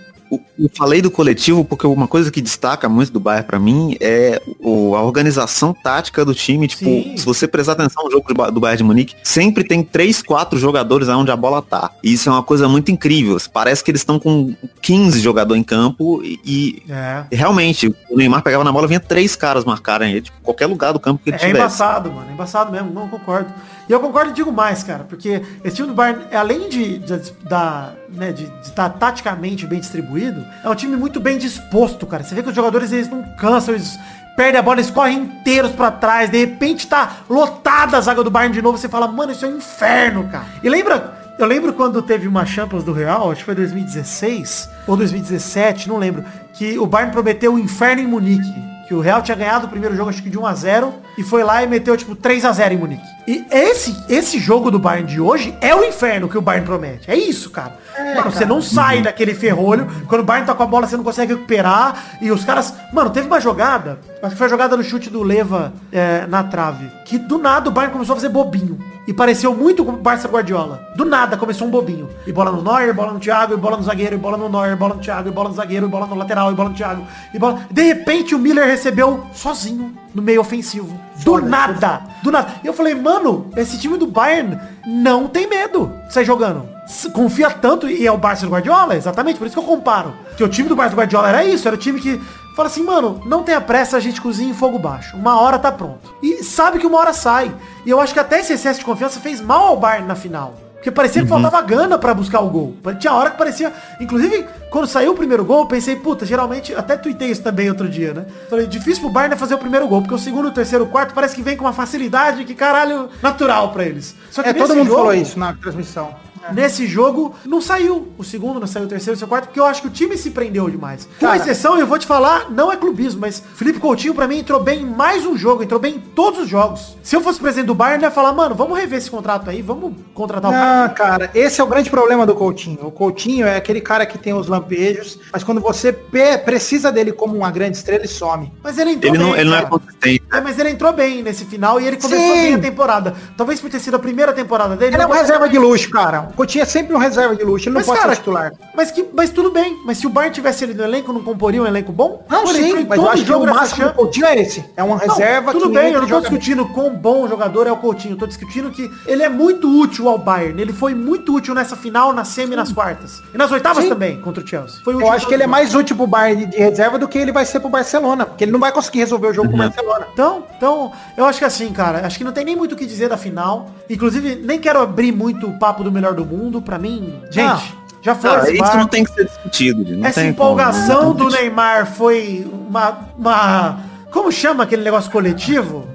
[0.59, 4.41] Eu falei do coletivo porque uma coisa que destaca muito do Bayern pra mim é
[4.59, 6.67] o- a organização tática do time.
[6.67, 7.17] Tipo, Sim.
[7.17, 10.21] se você prestar atenção no jogo do Ba- do Bayern de Munique, sempre tem três,
[10.21, 11.91] quatro jogadores aonde a bola tá.
[12.03, 13.37] E isso é uma coisa muito incrível.
[13.51, 17.25] Parece que eles estão com 15 jogadores em campo e, e é.
[17.31, 20.99] realmente o Neymar pegava na bola, vinha três caras marcarem ele, tipo, ququalquer lugar do
[20.99, 21.57] campo que ele É tivesse.
[21.57, 22.29] embaçado, mano.
[22.29, 22.91] É embaçado mesmo.
[22.93, 23.51] Não concordo.
[23.87, 25.03] E eu concordo e digo mais, cara.
[25.03, 27.01] Porque esse time do Bayern, além de
[27.43, 32.23] da, né, de, de estar taticamente bem distribuído, é um time muito bem disposto, cara.
[32.23, 33.99] Você vê que os jogadores, eles não cansam, eles
[34.35, 36.29] perdem a bola, eles correm inteiros pra trás.
[36.29, 38.77] De repente tá lotada a zaga do Bayern de novo.
[38.77, 40.45] Você fala, mano, isso é um inferno, cara.
[40.63, 41.21] E lembra...
[41.35, 45.97] Eu lembro quando teve uma Champions do Real, acho que foi 2016 ou 2017, não
[45.97, 46.23] lembro,
[46.53, 48.53] que o Bayern prometeu o inferno em Munique.
[48.87, 51.23] Que o Real tinha ganhado o primeiro jogo, acho que de 1 a 0 e
[51.23, 53.13] foi lá e meteu, tipo, 3 a 0 em Munique.
[53.25, 57.09] E esse, esse jogo do Bayern de hoje é o inferno que o Bayern promete.
[57.09, 57.77] É isso, cara.
[58.15, 59.87] mano, você não sai daquele ferrolho.
[60.07, 62.17] Quando o Bayern tá com a bola, você não consegue recuperar.
[62.21, 62.73] E os caras...
[62.91, 66.43] Mano, teve uma jogada, acho que foi a jogada no chute do Leva é, na
[66.43, 68.77] trave, que do nada o Bayern começou a fazer bobinho.
[69.05, 70.87] E pareceu muito com o Barça Guardiola.
[70.95, 72.09] Do nada começou um bobinho.
[72.25, 74.77] E bola no Neuer, bola no Thiago, e bola no zagueiro, e bola no Neuer,
[74.77, 77.05] bola no Thiago, e bola no zagueiro, e bola no lateral, e bola no Thiago.
[77.33, 77.59] E bola...
[77.69, 80.97] De repente o Miller recebeu sozinho no meio ofensivo.
[81.23, 82.01] Do nada.
[82.23, 82.53] Do nada.
[82.63, 86.67] E eu falei, mano, esse time do Bayern não tem medo de sair jogando.
[87.13, 90.13] Confia tanto, e é o Barça do Guardiola, exatamente, por isso que eu comparo.
[90.37, 92.21] Que o time do Barça do Guardiola era isso, era o time que
[92.55, 95.15] fala assim, mano, não tenha pressa, a gente cozinha em fogo baixo.
[95.17, 96.13] Uma hora tá pronto.
[96.21, 97.53] E sabe que uma hora sai.
[97.85, 100.55] E eu acho que até esse excesso de confiança fez mal ao Bayern na final.
[100.75, 102.75] Porque parecia que faltava gana pra buscar o gol.
[102.99, 103.71] Tinha hora que parecia.
[104.01, 106.75] Inclusive, quando saiu o primeiro gol, eu pensei, puta, geralmente.
[106.75, 108.25] Até tuitei isso também outro dia, né?
[108.49, 110.01] Falei, difícil pro Bayern é fazer o primeiro gol.
[110.01, 113.07] Porque o segundo, o terceiro, o quarto parece que vem com uma facilidade que caralho,
[113.21, 114.13] natural pra eles.
[114.29, 116.13] Só que É, todo mundo jogo- falou isso na transmissão.
[116.51, 119.65] Nesse jogo, não saiu o segundo, não saiu o terceiro, o seu quarto, porque eu
[119.65, 121.07] acho que o time se prendeu demais.
[121.19, 121.37] Com Cara.
[121.37, 124.81] exceção, eu vou te falar, não é clubismo, mas Felipe Coutinho pra mim entrou bem
[124.81, 126.97] em mais um jogo, entrou bem em todos os jogos.
[127.01, 129.61] Se eu fosse presidente do Bayern, eu ia falar, mano, vamos rever esse contrato aí,
[129.61, 130.87] vamos contratar o cara.
[130.87, 132.79] Não, cara, esse é o grande problema do Coutinho.
[132.87, 137.35] O Coutinho é aquele cara que tem os lampejos, mas quando você precisa dele como
[137.35, 138.51] uma grande estrela, ele some.
[138.63, 139.69] Mas ele entrou Ele não, bem, ele não é cara.
[139.69, 140.22] consistente.
[140.33, 142.41] É, mas ele entrou bem nesse final e ele começou Sim.
[142.41, 143.13] bem a temporada.
[143.37, 144.95] Talvez por ter sido a primeira temporada dele.
[144.95, 146.29] Ele é um reserva de luxo, cara.
[146.31, 148.53] O Coutinho é sempre um reserva de luxo, ele não Mas, pode cara, ser titular.
[148.75, 149.77] Mas, que, mas tudo bem.
[149.85, 152.25] Mas se o Bayern tivesse ele no elenco, não comporia um elenco bom?
[152.29, 153.93] Não, Pô, ele entrou sim, em mas eu acho que o máximo do.
[153.93, 154.65] Coutinho é esse.
[154.75, 156.21] É uma Não, reserva tudo que bem, eu não tô bem.
[156.21, 158.13] discutindo quão bom jogador é o Coutinho.
[158.13, 160.59] Eu tô discutindo que ele é muito útil ao Bayern.
[160.59, 163.21] Ele foi muito útil nessa final, na semi e nas quartas.
[163.33, 163.89] E nas oitavas Sim.
[163.89, 164.81] também, contra o Chelsea.
[164.83, 167.31] Foi Eu acho que ele é mais útil pro Bayern de, reserva do que ele
[167.31, 170.07] vai ser pro Barcelona, porque ele não vai conseguir resolver o jogo com o Barcelona.
[170.13, 170.22] Então,
[170.55, 173.09] então, eu acho que assim, cara, acho que não tem nem muito o que dizer
[173.09, 173.69] da final.
[173.89, 176.61] Inclusive, nem quero abrir muito o papo do melhor do mundo.
[176.61, 179.95] Pra mim, gente, já foi isso não tem que ser discutido.
[179.95, 183.79] Não Essa tem empolgação como, do Neymar foi uma, uma...
[184.11, 185.87] Como chama aquele negócio coletivo?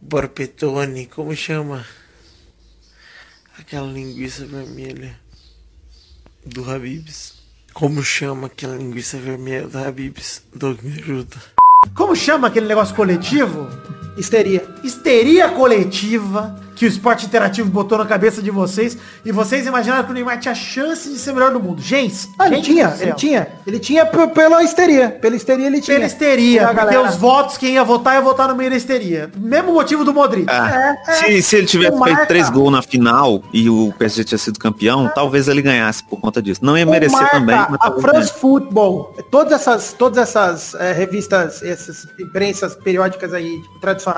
[0.00, 1.84] Borpetone, como chama?
[3.58, 5.18] Aquela linguiça vermelha
[6.46, 7.34] do Habibs.
[7.74, 10.42] Como chama aquela linguiça vermelha do Habibs?
[10.54, 11.36] Doug me ajuda.
[11.94, 13.66] Como chama aquele negócio coletivo?
[14.16, 14.64] Histeria.
[14.82, 20.10] Histeria coletiva que o esporte interativo botou na cabeça de vocês e vocês imaginaram que
[20.12, 21.82] o Neymar tinha chance de ser melhor do mundo.
[21.82, 23.48] Gente, Ah, ele gente tinha, ele tinha.
[23.66, 25.10] Ele tinha pela histeria.
[25.10, 25.94] Pela histeria ele tinha.
[25.96, 27.10] Pela histeria, Pela porque galera.
[27.10, 29.30] os votos, quem ia votar, ia votar no meio da histeria.
[29.36, 30.46] Mesmo motivo do Modric.
[30.48, 31.14] Ah, É, é.
[31.16, 32.24] se, se ele tivesse feito Marca.
[32.26, 36.40] três gols na final e o PSG tinha sido campeão, talvez ele ganhasse por conta
[36.40, 36.64] disso.
[36.64, 37.56] Não ia O merecer Marca, também.
[37.56, 38.32] mas a France.
[38.32, 44.09] Football, todas essas, todas essas eh, revistas, essas imprensas periódicas aí tipo, tradicionais,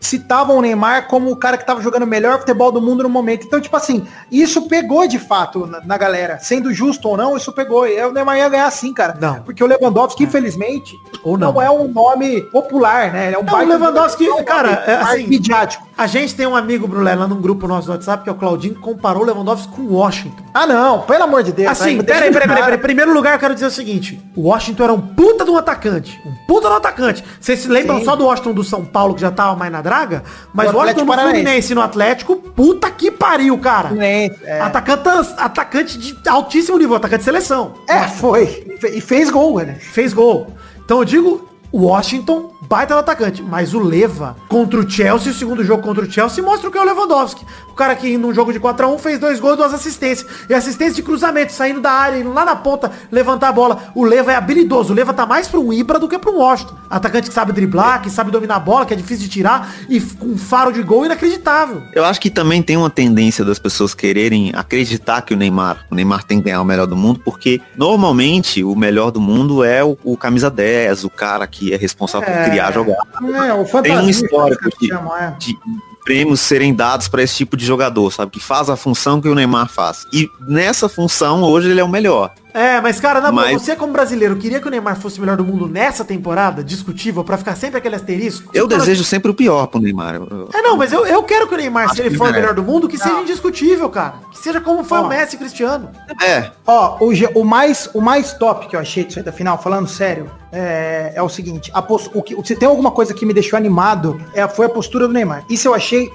[0.00, 3.08] citavam o Neymar como o cara que tava jogando o melhor futebol do mundo no
[3.08, 3.46] momento.
[3.46, 6.38] Então, tipo assim, isso pegou de fato na, na galera.
[6.40, 7.86] Sendo justo ou não, isso pegou.
[7.86, 9.16] E o Neymar ia ganhar sim, cara.
[9.20, 9.42] Não.
[9.42, 11.60] Porque o Lewandowski, infelizmente, Ou não.
[11.60, 13.26] é um nome popular, né?
[13.28, 15.86] Ele é um Não, baita o Lewandowski, jogador, cara, é assim- midiático.
[15.96, 18.36] A gente tem um amigo, Brulé, lá num grupo nosso do WhatsApp, que é o
[18.36, 20.42] Claudinho, que comparou o Lewandowski com o Washington.
[20.54, 21.70] Ah, não, pelo amor de Deus.
[21.70, 22.78] Assim, vai, peraí, peraí, peraí, peraí.
[22.78, 24.18] Primeiro lugar, eu quero dizer o seguinte.
[24.34, 26.18] O Washington era um puta de um atacante.
[26.24, 27.24] Um puta de um atacante.
[27.38, 28.04] Vocês se lembram Sim.
[28.06, 30.24] só do Washington do São Paulo, que já tava mais na draga?
[30.52, 31.40] Mas o Atlético do Paranaense.
[31.42, 33.88] Fluminense no Atlético, puta que pariu, cara.
[33.88, 34.60] Fluminense, é.
[34.60, 37.74] Atacante, atacante de altíssimo nível, atacante de seleção.
[37.88, 38.78] É, foi.
[38.82, 39.74] E E fez gol, né?
[39.78, 40.56] Fez gol.
[40.84, 43.42] Então eu digo, Washington, baita no atacante.
[43.42, 46.78] Mas o Leva contra o Chelsea, o segundo jogo contra o Chelsea, mostra o que
[46.78, 47.44] é o Lewandowski.
[47.68, 50.28] O cara que num jogo de 4x1 fez dois gols duas assistências.
[50.48, 53.92] E assistência de cruzamento, saindo da área, indo lá na ponta, levantar a bola.
[53.94, 54.92] O Leva é habilidoso.
[54.92, 56.74] O Leva tá mais pra um Ibra do que pra um Washington.
[56.88, 59.74] Atacante que sabe driblar, que sabe dominar a bola, que é difícil de tirar.
[59.88, 61.82] E com um faro de gol inacreditável.
[61.92, 65.94] Eu acho que também tem uma tendência das pessoas quererem acreditar que o Neymar, o
[65.94, 69.82] Neymar tem que ganhar o melhor do mundo, porque normalmente o melhor do mundo é
[69.84, 73.08] o, o camisa 10, o cara que é responsável por criar a jogada.
[73.46, 75.30] É, o Tem um histórico que de, é.
[75.38, 75.58] de
[76.04, 78.32] prêmios serem dados para esse tipo de jogador, sabe?
[78.32, 80.06] Que faz a função que o Neymar faz.
[80.12, 82.32] E nessa função, hoje ele é o melhor.
[82.52, 85.20] É, mas cara, na boa, Mas- você como brasileiro, queria que o Neymar fosse o
[85.20, 88.50] melhor do mundo nessa temporada, discutível, pra ficar sempre aquele asterisco?
[88.54, 90.16] Eu fala- desejo sempre o pior pro Neymar.
[90.16, 92.28] Eu- É, não, mas eu, eu quero que o Neymar, se Acho ele que for
[92.28, 94.14] o melhor do mundo, que seja indiscutível, cara.
[94.30, 95.02] Que seja como foi Ó.
[95.02, 95.90] o Messi e Cristiano.
[96.22, 99.60] É, Ó, o, o mais, o mais top que eu achei disso aí da final,
[99.62, 103.24] falando sério, é, é o seguinte, a pos- o que, se tem alguma coisa que
[103.24, 105.44] me deixou animado, é, foi a postura do Neymar.
[105.48, 106.10] Isso eu achei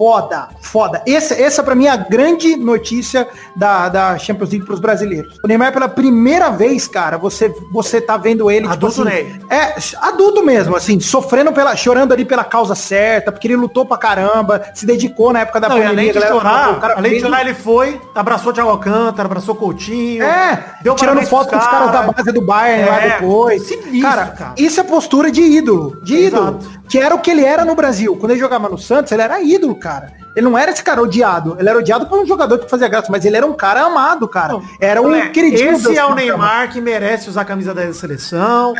[0.00, 1.02] foda, foda.
[1.06, 5.38] Essa, essa para mim é a grande notícia da, da Champions League pros brasileiros.
[5.44, 9.40] O Neymar pela primeira vez, cara, você você tá vendo ele Adulto tipo assim, Ney.
[9.50, 13.98] é adulto mesmo, assim, sofrendo pela chorando ali pela causa certa, porque ele lutou pra
[13.98, 17.12] caramba, se dedicou na época da Não, pandemia, além de chorar, "Pô, o cara além
[17.12, 20.24] de chorar, ele foi, abraçou o Thiago Alcântara, abraçou o Coutinho.
[20.24, 23.62] É, deu tirando foto com os caras da base do Bayern lá É, depois.
[23.66, 24.54] sinistro, cara, cara.
[24.56, 26.00] isso é postura de ídolo.
[26.02, 26.58] De ídolo.
[26.88, 28.16] Que era o que ele era no Brasil.
[28.16, 29.89] Quando ele jogava no Santos, ele era ídolo, cara.
[30.34, 31.56] Ele não era esse cara odiado.
[31.58, 34.28] Ele era odiado por um jogador que fazia graça, mas ele era um cara amado,
[34.28, 34.60] cara.
[34.80, 35.72] Era um Moleque, queridinho.
[35.72, 38.74] Esse é o Neymar que merece usar a camisa 10 da seleção.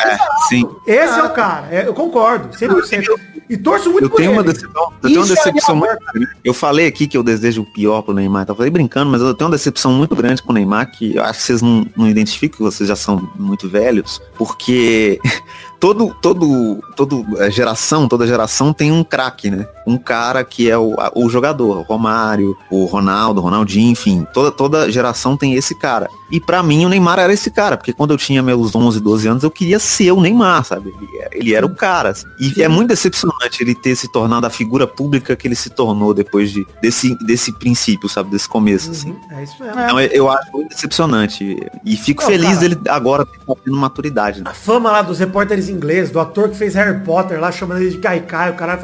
[0.48, 0.68] Sim.
[0.86, 1.66] Esse é o cara.
[1.70, 2.50] É, eu concordo.
[2.56, 3.04] 100%.
[3.50, 4.52] E torço muito Eu por tenho uma ele.
[4.52, 6.28] decepção, eu tenho uma é decepção muito grande.
[6.44, 8.52] Eu falei aqui que eu desejo o pior pro Neymar, tá?
[8.52, 11.24] Eu falei brincando, mas eu tenho uma decepção muito grande com o Neymar, que eu
[11.24, 15.20] acho que vocês não, não identificam, que vocês já são muito velhos, porque
[15.80, 19.66] todo, todo, todo eh, geração, toda geração tem um craque, né?
[19.90, 24.50] Um cara que é o, o jogador, o Romário, o Ronaldo, o Ronaldinho, enfim, toda,
[24.50, 26.08] toda geração tem esse cara.
[26.30, 29.26] E pra mim o Neymar era esse cara, porque quando eu tinha meus 11, 12
[29.28, 30.94] anos, eu queria ser o Neymar, sabe?
[31.00, 32.10] Ele, era- ele era o cara.
[32.10, 32.26] assim.
[32.38, 36.14] E é muito decepcionante ele ter se tornado a figura pública que ele se tornou
[36.14, 38.30] depois de, desse, desse princípio, sabe?
[38.30, 39.10] Desse começo, assim.
[39.10, 39.80] Uhum, É isso mesmo.
[39.80, 41.56] Então eu- acho muito decepcionante.
[41.84, 42.60] E fico Não, feliz cara.
[42.60, 43.26] dele agora
[43.64, 44.40] tendo maturidade.
[44.42, 44.50] Né?
[44.50, 47.90] A fama lá dos repórteres ingleses, do ator que fez Harry Potter lá, chamando ele
[47.90, 48.78] de Kaikai, o cara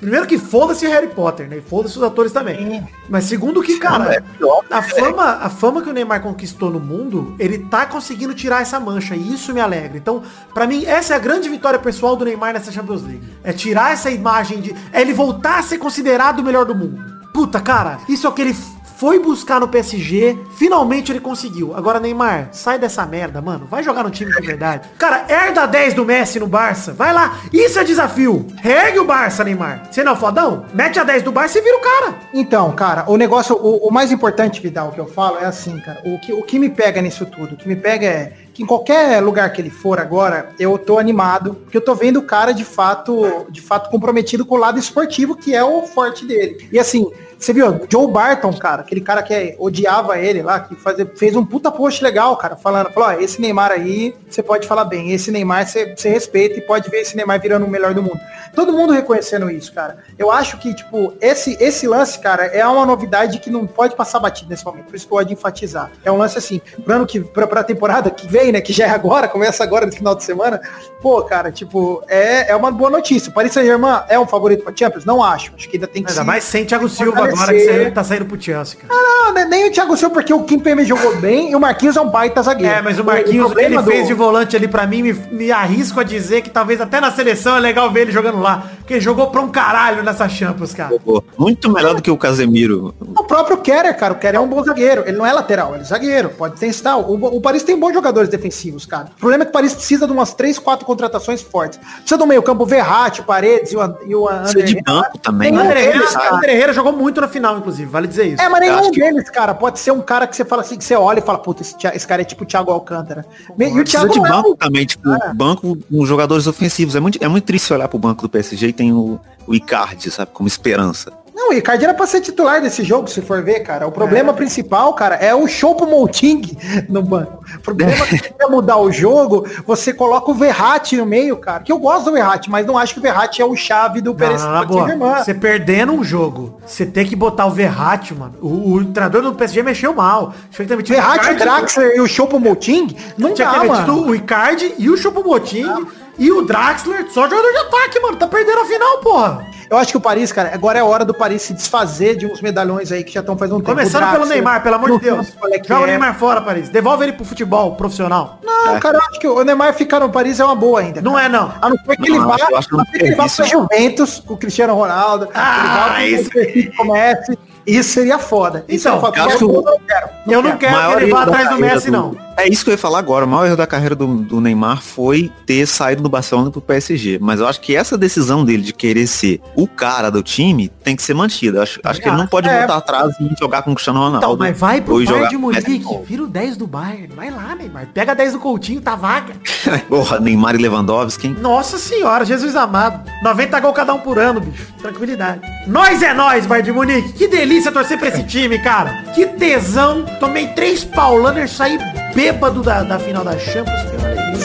[0.00, 1.62] Primeiro que foda-se Harry Potter, né?
[1.66, 2.86] Foda-se os atores também.
[3.08, 4.22] Mas segundo que, cara,
[4.70, 8.78] a fama, a fama que o Neymar conquistou no mundo, ele tá conseguindo tirar essa
[8.78, 9.16] mancha.
[9.16, 9.96] E isso me alegra.
[9.96, 10.22] Então,
[10.52, 13.22] pra mim, essa é a grande vitória pessoal do Neymar nessa Champions League.
[13.42, 14.76] É tirar essa imagem de.
[14.92, 17.02] É ele voltar a ser considerado o melhor do mundo.
[17.32, 18.54] Puta, cara, isso é o que ele
[19.02, 21.74] foi buscar no PSG, finalmente ele conseguiu.
[21.74, 23.66] Agora, Neymar, sai dessa merda, mano.
[23.68, 24.88] Vai jogar no time de verdade.
[24.96, 26.92] Cara, herda 10 do Messi no Barça.
[26.92, 27.40] Vai lá.
[27.52, 28.46] Isso é desafio.
[28.58, 29.88] Regue o Barça, Neymar.
[29.90, 30.66] Você não é fodão?
[30.72, 32.14] Mete a 10 do Barça e vira o cara.
[32.32, 36.00] Então, cara, o negócio, o, o mais importante, Vidal, que eu falo é assim, cara.
[36.04, 38.66] O que, o que me pega nisso tudo, o que me pega é que em
[38.66, 42.52] qualquer lugar que ele for agora, eu tô animado, porque eu tô vendo o cara
[42.52, 46.68] de fato, de fato comprometido com o lado esportivo, que é o forte dele.
[46.70, 50.76] E assim, você viu, Joe Barton, cara, aquele cara que é- odiava ele lá, que
[50.76, 54.66] fazia, fez um puta post legal, cara, falando, falou, ó, esse Neymar aí, você pode
[54.66, 58.02] falar bem, esse Neymar você, respeita e pode ver esse Neymar virando o melhor do
[58.02, 58.20] mundo.
[58.54, 59.98] Todo mundo reconhecendo isso, cara.
[60.18, 64.20] Eu acho que, tipo, esse, esse lance, cara, é uma novidade que não pode passar
[64.20, 64.86] batido nesse momento.
[64.86, 65.90] Por isso que eu de enfatizar.
[66.04, 68.86] É um lance assim, pro ano que, pra, pra temporada que vem, né, que já
[68.86, 70.60] é agora, começa agora no final de semana,
[71.00, 73.30] pô, cara, tipo, é, é uma boa notícia.
[73.30, 75.04] O Paris Saint-Germain é um favorito pra Champions?
[75.04, 75.52] Não acho.
[75.56, 77.92] Acho que ainda tem que Ainda mais sem Thiago Silva agora, que fortalecer.
[77.92, 78.92] tá saindo pro Chelsea, cara.
[78.92, 81.96] Não, né, nem o Thiago Silva, porque o Kim Pembe jogou bem e o Marquinhos
[81.96, 82.72] é um baita zagueiro.
[82.74, 85.52] É, mas o Marquinhos, o ele do- fez de volante ali pra mim, me, me
[85.52, 88.64] arrisco a dizer que talvez até na seleção é legal ver ele jogando lá.
[88.78, 90.94] Porque ele jogou pra um caralho nessa Champions, cara.
[91.38, 92.94] Muito melhor do que o Casemiro.
[93.00, 95.02] O próprio Kerer, cara, o Kerer é um bom zagueiro.
[95.06, 96.30] Ele não é lateral, ele é zagueiro.
[96.30, 96.96] Pode testar.
[96.96, 99.08] O, o Paris tem bons jogadores defensivos, cara.
[99.16, 101.78] O problema é que o Paris precisa de umas 3, 4 contratações fortes.
[101.78, 104.62] Precisa do meio campo Verratti, Paredes e o, e o Precisa André.
[104.64, 105.52] de banco também.
[105.52, 105.62] O né?
[105.66, 106.32] André Herrera, deles, cara.
[106.34, 108.42] o André Herrera jogou muito na final, inclusive, vale dizer isso.
[108.42, 110.76] É, mas nenhum acho que- deles, cara, pode ser um cara que você fala assim,
[110.76, 113.24] que você olha e fala, puta, esse, esse cara é tipo o Thiago Alcântara.
[113.58, 116.96] E o Thiago de é banco um- também, tipo, banco com jogadores ofensivos.
[116.96, 120.10] É muito, é muito triste olhar pro banco do PSG e tem o, o Icardi,
[120.10, 121.12] sabe, como esperança.
[121.42, 123.86] Não, o Icardi era pra ser titular desse jogo, se for ver, cara.
[123.86, 123.92] O É.
[123.92, 126.56] problema principal, cara, é o Chopo Mouting
[126.88, 127.42] no banco.
[127.56, 131.60] O problema é que quer mudar o jogo, você coloca o Verratti no meio, cara.
[131.64, 134.14] Que eu gosto do Verratti, mas não acho que o Verratti é o chave do
[134.14, 135.24] boa.
[135.24, 138.34] Você perdendo um jogo, você tem que botar o Verratti, mano.
[138.40, 140.32] O, o treinador do PSG mexeu mal.
[140.52, 142.96] Verratti, o Icardi- Draxler e o Chopo Mouting?
[143.18, 144.06] Não Tinha dá, mano.
[144.06, 145.86] o Icardi e o Choupo-Moting
[146.18, 148.16] e o Draxler, só jogador de ataque, mano.
[148.16, 149.46] Tá perdendo a final, porra.
[149.70, 152.42] Eu acho que o Paris, cara, agora é hora do Paris se desfazer de uns
[152.42, 153.70] medalhões aí que já estão faz um tempo.
[153.70, 155.30] Começando O pelo Draxler, Neymar, pelo amor de não Deus.
[155.40, 155.86] qual é que Joga o é.
[155.86, 156.68] Neymar fora, Paris.
[156.68, 158.38] Devolve ele pro futebol profissional.
[158.44, 161.00] Não, cara, eu acho que o Neymar ficar no Paris é uma boa ainda.
[161.00, 161.24] Não cara.
[161.24, 161.54] é, não.
[161.62, 163.56] A não ser que ele Não, vá, que a não ser que ele vá serviço-
[163.58, 165.28] Juventus com o Cristiano Ronaldo.
[165.34, 167.38] Ah, ele isso- pro comece.
[167.64, 168.64] Isso seria foda.
[168.68, 169.18] Isso Então, é foda.
[169.20, 170.08] eu acho Eu não quero.
[170.26, 172.14] Eu não quero que ele vá atrás do Messi, não.
[172.36, 173.24] É isso que eu ia falar agora.
[173.24, 177.18] O maior erro da carreira do, do Neymar foi ter saído do Barcelona pro PSG.
[177.20, 180.96] Mas eu acho que essa decisão dele de querer ser o cara do time tem
[180.96, 181.62] que ser mantida.
[181.62, 182.58] Acho, acho que ele não pode É.
[182.58, 184.18] voltar atrás e jogar com o Cristiano Ronaldo.
[184.26, 185.36] Então, mas vai pro Bayern de.
[185.36, 187.08] Munique, vira o 10 do Bayern.
[187.14, 187.88] Vai lá, Neymar.
[187.92, 189.34] Pega 10 do Coutinho, tá vaga.
[189.88, 191.36] Porra, Neymar e Lewandowski, hein?
[191.40, 193.08] Nossa senhora, Jesus amado.
[193.22, 194.66] 90 gols cada um por ano, bicho.
[194.80, 195.40] Tranquilidade.
[195.66, 197.12] Nós é nós, Bayern de Munique.
[197.12, 199.04] Que delícia torcer pra esse time, cara.
[199.14, 200.04] Que tesão.
[200.18, 201.78] Tomei três paulaner, saí
[202.14, 202.31] bêbado
[202.62, 203.80] da, da final da Champions.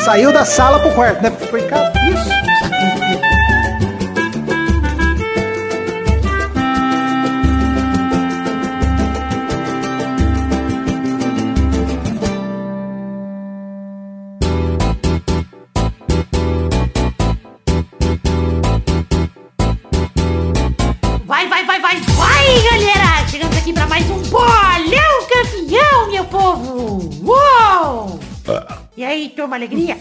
[0.04, 1.32] Saiu da sala pro quarto, né?
[1.50, 1.97] Foi em.
[28.98, 29.95] E aí, turma, alegria?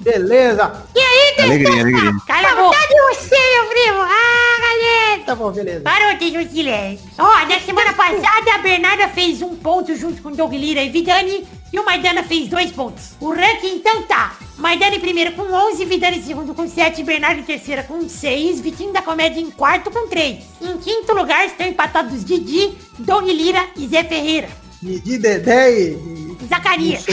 [0.00, 0.84] Beleza.
[0.94, 2.12] E aí, Alegria, alegria.
[2.26, 2.76] Cala a boca.
[2.76, 4.00] Cadê você, meu primo?
[4.02, 5.22] Ah, galera.
[5.24, 5.80] Tá bom, beleza.
[5.80, 7.06] Parou, tem um silêncio.
[7.18, 10.90] Ó, na semana passada a Bernarda fez um ponto junto com o Doug Lira e
[10.90, 13.12] Vidani e o Maidana fez dois pontos.
[13.18, 14.36] O ranking então tá.
[14.58, 18.60] Maidana em primeiro com 11, Vidani em segundo com 7, Bernardo em terceira com 6,
[18.60, 20.44] Vitinho da Comédia em quarto com 3.
[20.60, 24.48] Em quinto lugar estão empatados Didi, Doug Lira e Zé Ferreira.
[24.82, 25.90] Didi, Dedé e...
[25.92, 27.04] e- Zacarias.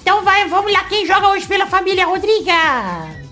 [0.00, 2.52] Então vai, vamos lá, quem joga hoje pela família Rodriga?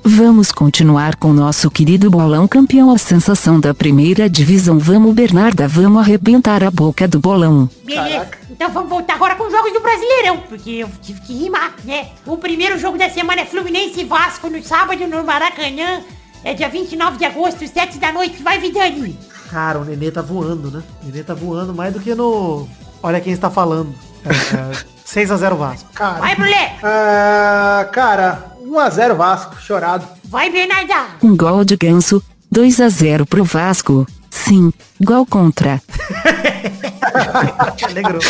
[0.04, 4.78] Vamos continuar com nosso querido bolão campeão, a sensação da primeira divisão.
[4.78, 7.70] Vamos, Bernarda, vamos arrebentar a boca do bolão.
[7.84, 8.28] Beleza.
[8.50, 12.08] Então vamos voltar agora com os jogos do Brasileirão, porque eu tive que rimar, né?
[12.26, 16.02] O primeiro jogo da semana é Fluminense e Vasco no sábado no Maracanã.
[16.42, 18.42] É dia 29 de agosto, 7 da noite.
[18.42, 19.18] Vai, Vidani.
[19.50, 20.82] Cara, o Nenê tá voando, né?
[21.02, 22.68] O Nenê tá voando mais do que no...
[23.02, 23.94] Olha quem está falando.
[24.27, 24.72] É,
[25.07, 25.89] 6x0 Vasco.
[25.95, 26.77] Cara, Vai, Brulé.
[26.83, 30.07] ah, cara, 1x0 Vasco, chorado.
[30.24, 31.07] Vai, Bernarda.
[31.22, 34.07] Um gol de ganso, 2 a 0 pro Vasco.
[34.31, 34.72] Sim,
[35.03, 35.81] gol contra.
[37.89, 38.20] Alegrou.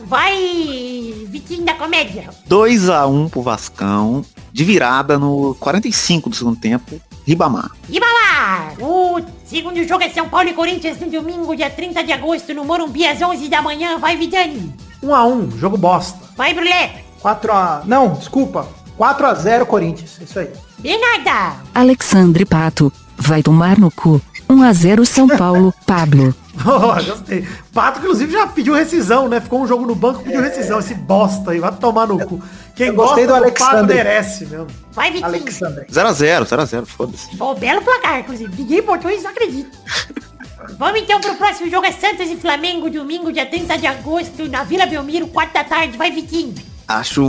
[0.00, 2.28] Vai, Vitinho da Comédia.
[2.48, 7.70] 2x1 pro Vascão, de virada no 45 do segundo tempo, Ribamar.
[7.90, 8.72] Lá.
[8.80, 12.64] O segundo jogo é São Paulo e Corinthians no domingo, dia 30 de agosto, no
[12.64, 13.98] Morumbi, às 11 da manhã.
[13.98, 14.72] Vai, Vidani.
[15.02, 16.18] 1x1, jogo bosta.
[16.36, 17.04] Vai, Brulé.
[17.22, 17.84] 4x...
[17.84, 18.68] Não, desculpa.
[18.98, 20.50] 4x0 Corinthians, isso aí.
[20.78, 21.56] Bernarda.
[21.74, 24.20] Alexandre Pato, vai tomar no cu.
[24.48, 26.34] 1 a 0 São Paulo, Pablo.
[26.66, 27.46] Oh, gostei.
[27.72, 29.40] Pato, inclusive, já pediu rescisão, né?
[29.40, 30.78] Ficou um jogo no banco, pediu rescisão.
[30.78, 32.42] Esse bosta aí, vai tomar no cu.
[32.74, 34.66] Quem eu gostei gosta do do Pato merece mesmo.
[34.92, 35.26] Vai, Vitinho.
[35.26, 35.86] Alexander.
[35.86, 37.36] 0x0, 0x0, foda-se.
[37.36, 38.52] Bom, belo placar, inclusive.
[38.56, 39.76] Ninguém botou isso, não acredito.
[40.78, 44.62] Vamos então pro próximo jogo, é Santos e Flamengo, domingo, dia 30 de agosto, na
[44.62, 45.96] Vila Belmiro, 4 da tarde.
[45.96, 46.54] Vai, Vitinho.
[46.86, 47.24] Acho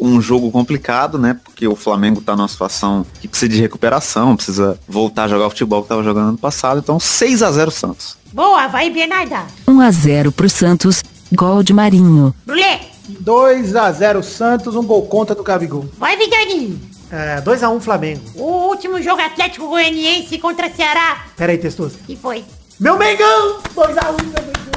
[0.00, 1.38] um jogo complicado, né?
[1.44, 5.50] Porque o Flamengo tá numa situação que precisa de recuperação, precisa voltar a jogar o
[5.50, 6.80] futebol que tava jogando ano passado.
[6.80, 8.16] Então 6x0 Santos.
[8.32, 9.46] Boa, vai, Bernarda.
[9.66, 11.02] 1 a 0 pro Santos,
[11.32, 12.34] gol de Marinho.
[12.46, 12.80] Brulé.
[13.24, 15.88] 2x0 Santos, um gol contra do Gabigol.
[15.98, 16.78] Vai, Vidani.
[17.10, 18.20] É, 2x1 Flamengo.
[18.34, 21.24] O último jogo Atlético Goianiense contra Ceará.
[21.36, 21.96] Pera aí, Testoso.
[22.06, 22.44] E foi.
[22.78, 23.60] Meu Mengão!
[23.74, 24.67] 2x1, meu Mengão.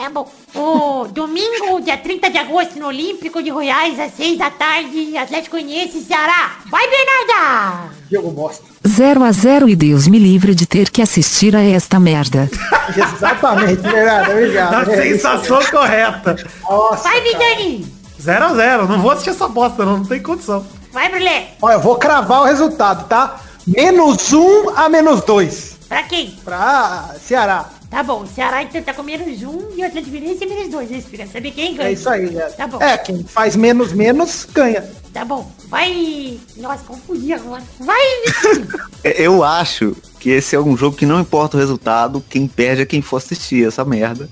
[0.00, 0.26] Tá bom.
[0.54, 5.56] O domingo, dia 30 de agosto, no Olímpico de Goiás, às 6 da tarde, Atlético
[5.56, 6.52] Goianiense e Ceará.
[6.70, 7.90] Vai, Bernarda.
[8.10, 8.64] Jogo bosta.
[8.88, 12.48] 0 a 0 e Deus me livre de ter que assistir a esta merda.
[12.96, 14.30] Exatamente, Bernardo.
[14.30, 14.90] A Obrigado.
[14.90, 15.22] É isso.
[15.22, 16.48] sensação correta.
[16.62, 17.20] Nossa, Vai.
[17.20, 17.86] Vidani.
[18.22, 20.64] 0x0, não vou assistir essa bosta, não, não tem condição.
[20.92, 21.48] Vai, Brulé.
[21.60, 23.38] Olha, eu vou cravar o resultado, tá?
[23.66, 25.76] Menos 1 a menos 2.
[25.90, 26.30] Pra quem?
[26.42, 27.66] Pra Ceará.
[27.90, 30.68] Tá bom, o Ceará então tá com menos um e o Atlético Goianiense é menos
[30.70, 30.88] dois.
[30.88, 31.00] Né?
[31.00, 31.88] Você quer saber quem ganha?
[31.88, 32.42] É isso aí, né?
[32.50, 32.80] Tá bom.
[32.80, 34.88] É, quem faz menos menos ganha.
[35.12, 35.50] Tá bom.
[35.68, 36.38] Vai.
[36.56, 37.62] Nossa, confundi agora.
[37.80, 38.00] Vai.
[39.02, 42.82] É, Eu acho que esse é um jogo que não importa o resultado, quem perde
[42.82, 44.28] é quem for assistir essa merda.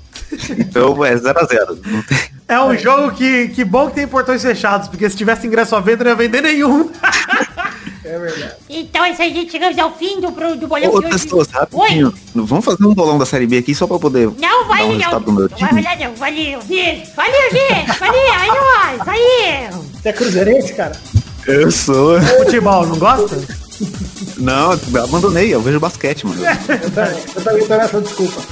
[0.58, 1.78] Então é 0x0.
[1.86, 2.18] Não tem...
[2.46, 5.80] É um jogo que, que bom que tem portões fechados, porque se tivesse ingresso à
[5.80, 6.90] venda, não ia vender nenhum.
[8.10, 8.54] É verdade.
[8.70, 9.52] então é isso aí, gente.
[9.52, 11.18] Chegamos ao fim do, do bolão Ô, de hoje.
[11.18, 12.14] pessoas, rapidinho.
[12.34, 14.88] Vamos fazer um bolão da Série B aqui só pra poder Não, vai, dar um
[14.88, 14.96] não.
[14.96, 15.80] resultado do meu Não vai time?
[15.80, 16.14] olhar, não.
[16.14, 17.10] Valeu, gente.
[17.14, 17.98] Valeu, gente.
[17.98, 18.98] Valeu, é nóis.
[19.04, 19.84] Valeu.
[20.02, 20.92] Você é cruzeirense, cara?
[21.46, 22.20] Eu sou.
[22.20, 23.36] Futebol, não gosta?
[24.38, 26.40] Não, abandonei, eu vejo basquete, mano.
[26.68, 27.22] Eu também.
[27.36, 28.42] Eu também tô nessa desculpa.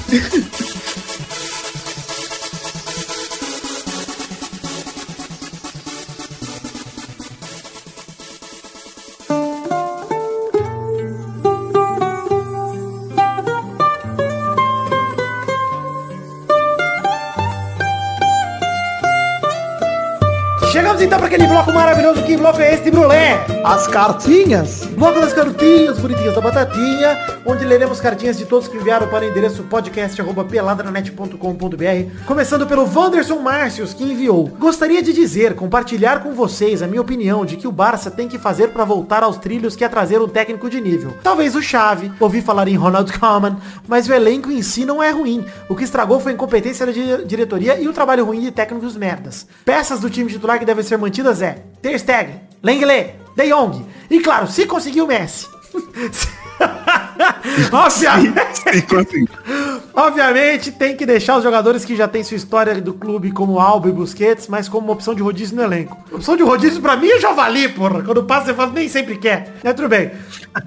[21.77, 22.22] Maravilhoso.
[22.22, 23.39] Que bloco é este, Brulé?
[23.62, 24.86] As cartinhas.
[24.97, 29.29] Bloco das cartinhas bonitinhas da batatinha, onde leremos cartinhas de todos que enviaram para o
[29.29, 32.25] endereço podcast.peladranet.com.br.
[32.27, 34.47] Começando pelo Wanderson Márcios, que enviou.
[34.59, 38.39] Gostaria de dizer, compartilhar com vocês a minha opinião de que o Barça tem que
[38.39, 41.13] fazer para voltar aos trilhos que é trazer um técnico de nível.
[41.23, 45.11] Talvez o Xavi, ouvi falar em Ronald Koeman, mas o elenco em si não é
[45.11, 45.45] ruim.
[45.69, 48.97] O que estragou foi a incompetência da di- diretoria e o trabalho ruim de técnicos
[48.97, 49.47] merdas.
[49.63, 53.84] Peças do time titular que devem ser mantidas é Ter Stegen, Lenglet, De Jong.
[54.11, 55.47] E claro, se conseguir o Messi.
[57.70, 58.87] Obviamente,
[59.97, 63.89] Obviamente, tem que deixar os jogadores que já têm sua história do clube como Alba
[63.89, 65.97] e Busquets, mas como uma opção de rodízio no elenco.
[66.13, 68.03] Opção de rodízio pra mim é javali, porra.
[68.03, 69.55] Quando passa, você fala, nem sempre quer.
[69.65, 70.13] Mas tudo bem.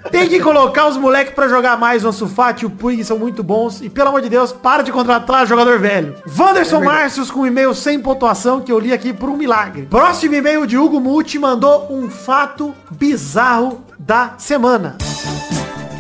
[0.10, 2.04] Tem que colocar os moleques pra jogar mais.
[2.04, 3.82] O Ansu Fati e o Puig são muito bons.
[3.82, 6.16] E pelo amor de Deus, para de contratar jogador velho.
[6.36, 9.84] Wanderson Márcios com e-mail sem pontuação que eu li aqui por um milagre.
[9.84, 14.98] Próximo e-mail de Hugo Multi mandou um fato bizarro da semana.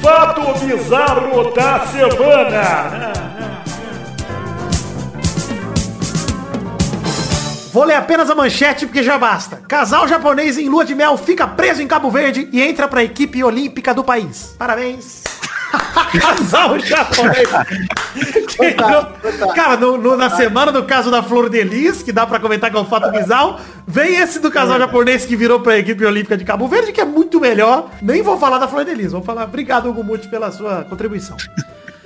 [0.02, 3.29] Fato bizarro da semana.
[7.72, 9.62] Vou ler apenas a manchete porque já basta.
[9.68, 13.44] Casal japonês em lua de mel fica preso em Cabo Verde e entra pra equipe
[13.44, 14.56] olímpica do país.
[14.58, 15.24] Parabéns.
[16.20, 17.48] Casal japonês.
[18.78, 22.40] Não- Cara, no- no- na semana do caso da Flor de Lis, que dá pra
[22.40, 23.58] comentar que é um fato bizarro,
[23.88, 27.06] vem esse do casal japonês que virou pra equipe olímpica de Cabo Verde, que é
[27.06, 27.90] muito melhor.
[28.02, 31.38] Nem vou falar da Flor de Lis, vou falar obrigado, Hugo Muti, pela sua contribuição.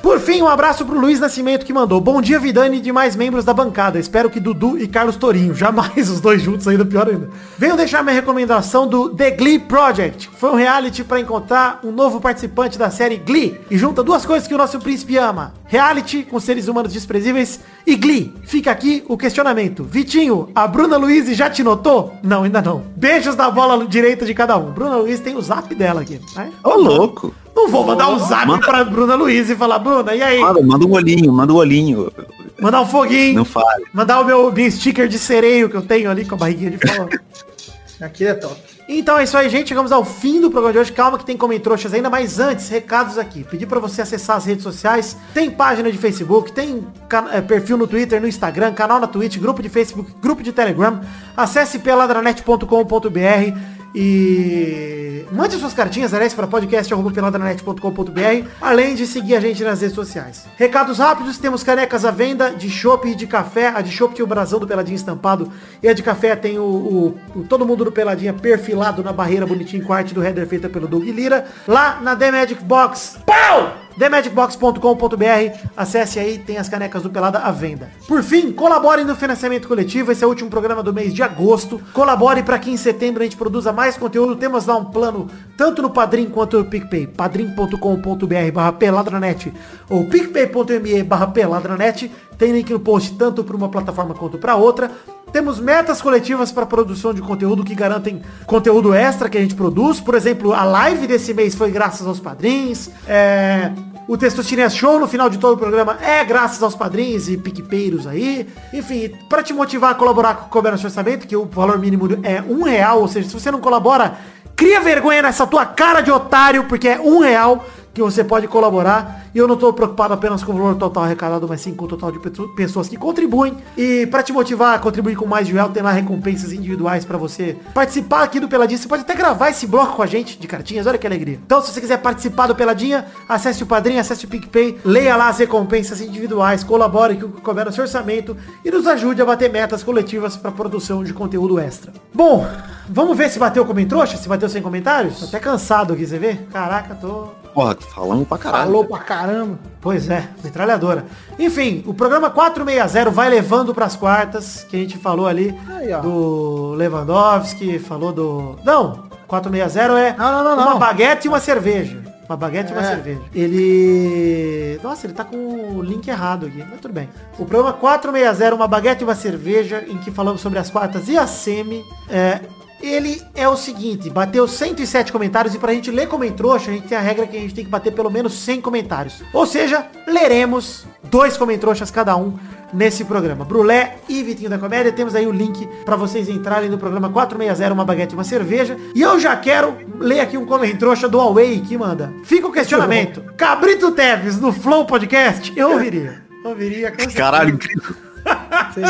[0.04, 2.02] Por fim, um abraço pro Luiz Nascimento que mandou.
[2.02, 3.98] Bom dia, Vidani e demais membros da bancada.
[3.98, 7.30] Espero que Dudu e Carlos Torinho, jamais os dois juntos ainda, pior ainda.
[7.58, 10.30] Venho deixar minha recomendação do The Glee Project.
[10.38, 14.46] Foi um reality para encontrar um novo participante da série Glee e junta duas coisas
[14.46, 15.54] que o nosso príncipe ama.
[15.68, 18.34] Reality com seres humanos desprezíveis e Glee.
[18.44, 19.86] Fica aqui o questionamento.
[19.86, 22.14] Vitinho, a Bruna Luiz já te notou?
[22.22, 22.84] Não, ainda não.
[22.98, 24.70] Beijos da bola direita de cada um.
[24.74, 26.20] Bruna Luiz tem o zap dela aqui.
[26.36, 26.52] né?
[26.62, 27.34] Ô, louco.
[27.56, 30.40] Não vou mandar um zap Manda- pra Bruna Luiz e falar, Bruna, e aí?
[30.40, 32.12] Manda, manda um olhinho, manda um olhinho.
[32.60, 33.36] Mandar um foguinho.
[33.36, 33.86] Não fale.
[33.94, 36.78] Mandar o meu, meu sticker de sereio que eu tenho ali com a barriguinha de
[36.78, 37.10] fora.
[38.02, 38.56] Aqui é top.
[38.90, 39.70] Então é isso aí, gente.
[39.70, 40.92] Chegamos ao fim do programa de hoje.
[40.92, 43.44] Calma que tem comentroxas ainda, mas antes, recados aqui.
[43.46, 45.16] Pedir pra você acessar as redes sociais.
[45.34, 46.86] Tem página de Facebook, tem
[47.32, 51.00] eh, perfil no Twitter, no Instagram, canal na Twitch, grupo de Facebook, grupo de Telegram.
[51.38, 53.58] Acesse peladranet.com.br
[53.96, 60.46] e mande suas cartinhas, aliás, para podcast.peladranet.com.br, além de seguir a gente nas redes sociais.
[60.58, 63.68] Recados rápidos, temos canecas à venda de chopp e de café.
[63.68, 66.64] A de chopp tem o brasão do Peladinha estampado e a de café tem o,
[66.64, 70.48] o- o todo mundo do Peladinha perfilado na barreira bonitinho com a arte do header
[70.48, 71.46] feita pelo Doug Lira.
[71.68, 73.18] Lá na The Magic Box.
[73.26, 73.83] Pau!
[73.98, 77.90] TheMagicBox.com.br Acesse aí, tem as canecas do Pelada à venda.
[78.08, 80.12] Por fim, colabore no financiamento coletivo.
[80.12, 81.82] Esse é o último programa do mês de agosto.
[81.94, 84.36] Colabore para que em setembro a gente produza mais conteúdo.
[84.36, 85.28] Temos lá um plano
[85.58, 87.08] tanto no Padrim quanto no PicPay.
[87.08, 89.54] padrim.com.br barra peladranet
[89.90, 92.12] ou picpay.me barra peladranet.
[92.38, 94.92] Tem link no post tanto para uma plataforma quanto para outra.
[95.34, 100.00] Temos metas coletivas para produção de conteúdo que garantem conteúdo extra que a gente produz.
[100.00, 102.92] Por exemplo, a live desse mês foi graças aos padrinhos.
[103.08, 103.72] É,
[104.08, 108.06] o Testosterinha Show no final de todo o programa é graças aos padrinhos e piquepeiros
[108.06, 108.48] aí.
[108.72, 112.08] Enfim, para te motivar a colaborar com o Cober Nosso Orçamento, que o valor mínimo
[112.22, 114.20] é um real, ou seja, se você não colabora,
[114.56, 119.28] cria vergonha nessa tua cara de otário, porque é um real que você pode colaborar.
[119.34, 121.88] E eu não estou preocupado apenas com o valor total arrecadado, mas sim com o
[121.88, 122.20] total de
[122.56, 123.56] pessoas que contribuem.
[123.78, 127.58] E para te motivar a contribuir com mais real, tem lá recompensas individuais para você
[127.74, 128.78] participar aqui do Peladinha.
[128.78, 131.40] Você pode até gravar esse bloco com a gente de cartinhas, olha que alegria.
[131.46, 135.30] Então, se você quiser participar do Peladinha, acesse o Padrinho, acesse o PicPay, leia lá
[135.30, 139.26] as recompensas individuais, colabore com o que couber no seu orçamento e nos ajude a
[139.26, 141.92] bater metas coletivas para produção de conteúdo extra.
[142.14, 142.48] Bom,
[142.88, 145.20] vamos ver se bateu como trouxa, se bateu sem comentários?
[145.20, 146.36] Tô até cansado aqui, você vê?
[146.52, 147.43] Caraca, tô...
[147.54, 148.66] Porra, falamos pra caralho.
[148.66, 149.60] Falou pra caramba.
[149.80, 151.06] Pois é, metralhadora.
[151.38, 156.74] Enfim, o programa 460 vai levando pras quartas, que a gente falou ali Aí, do
[156.76, 158.56] Lewandowski, falou do...
[158.64, 160.80] Não, 460 é Não, não, não, uma não.
[160.80, 162.02] baguete e uma cerveja.
[162.28, 162.86] Uma baguete e uma É.
[162.90, 163.22] cerveja.
[163.36, 164.80] Ele...
[164.82, 167.10] Nossa, ele tá com o link errado aqui, mas tudo bem.
[167.38, 171.18] O programa 460, uma baguete e uma cerveja, em que falamos sobre as quartas e
[171.18, 171.84] a semi.
[172.10, 172.40] É,
[172.88, 176.74] ele é o seguinte, bateu 107 comentários e pra gente ler como em trouxa, a
[176.74, 179.24] gente tem a regra que a gente tem que bater pelo menos 100 comentários.
[179.32, 182.38] Ou seja, leremos dois comentroxas cada um
[182.74, 183.46] nesse programa.
[183.46, 187.74] Brulé e Vitinho da Comédia, temos aí o link pra vocês entrarem no programa 460,
[187.74, 188.76] uma baguete e uma cerveja.
[188.94, 192.12] E eu já quero ler aqui um comentroxa do Huawei que manda.
[192.24, 193.22] Fica o questionamento.
[193.38, 196.24] Cabrito Teves no Flow Podcast, eu ouviria.
[196.44, 196.90] Ouviria.
[196.90, 197.16] certeza.
[197.16, 197.96] Caralho, incrível.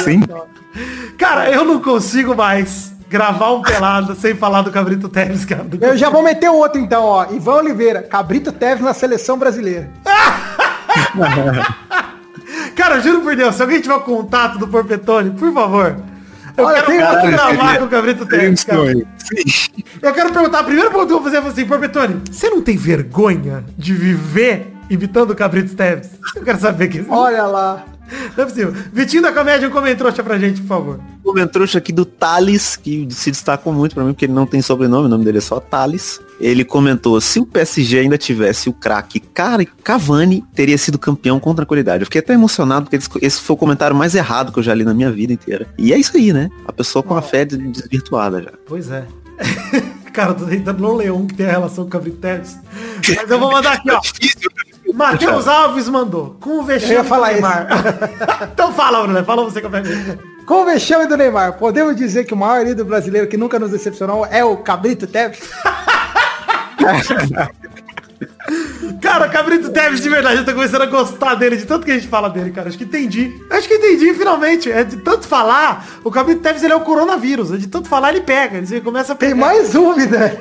[0.03, 0.21] Sim.
[1.17, 5.67] Cara, eu não consigo mais gravar um pelado sem falar do Cabrito Teves, cara.
[5.79, 7.27] Eu já vou meter outro então, ó.
[7.31, 9.87] Ivan Oliveira, Cabrito Teves na seleção brasileira.
[12.75, 15.95] Cara, juro por Deus, se alguém tiver contato do Porpetone, por favor.
[16.57, 18.93] Eu Olha, quero muito gravar com o Cabrito Teves, cara.
[18.93, 19.83] Sim.
[20.01, 22.61] Eu quero perguntar, a primeira pergunta que eu vou fazer é assim, Porpetone, você não
[22.61, 26.09] tem vergonha de viver imitando o Cabrito Teves?
[26.35, 27.85] Eu quero saber que Olha lá.
[28.35, 28.73] Não é possível.
[28.91, 30.99] Vitinho da Comédia, um comentário pra gente, por favor.
[31.23, 34.61] O trouxa aqui do Thales, que se destacou muito pra mim, porque ele não tem
[34.61, 36.19] sobrenome, o nome dele é só Thales.
[36.39, 41.55] ele comentou, se o PSG ainda tivesse o craque Cara Cavani, teria sido campeão com
[41.55, 42.01] tranquilidade.
[42.01, 44.83] Eu fiquei até emocionado, porque esse foi o comentário mais errado que eu já li
[44.83, 45.67] na minha vida inteira.
[45.77, 46.49] E é isso aí, né?
[46.65, 48.51] A pessoa com a fé desvirtuada já.
[48.65, 49.05] Pois é.
[50.13, 52.55] Cara, eu tô tentando não ler um que tem a relação com o Teves.
[53.15, 53.99] Mas eu vou mandar aqui, ó.
[54.93, 56.37] Matheus Alves mandou.
[56.39, 57.67] Com o vexame Eu ia falar do Neymar.
[58.53, 59.25] então fala, Bruno.
[59.25, 59.87] Fala você que eu pego.
[60.45, 63.71] Com o vexame do Neymar, podemos dizer que o maior ídolo brasileiro que nunca nos
[63.71, 65.39] decepcionou é o Cabrito Teves?
[69.01, 71.95] Cara, Cabrito Teves, de verdade, eu tô começando a gostar dele, de tanto que a
[71.95, 72.67] gente fala dele, cara.
[72.69, 73.33] Acho que entendi.
[73.49, 74.71] Acho que entendi, finalmente.
[74.71, 77.51] É de tanto falar, o Cabrito Teves, ele é o coronavírus.
[77.51, 78.57] É de tanto falar, ele pega.
[78.57, 79.31] Ele começa a pegar.
[79.31, 80.37] Tem mais um, Vidani.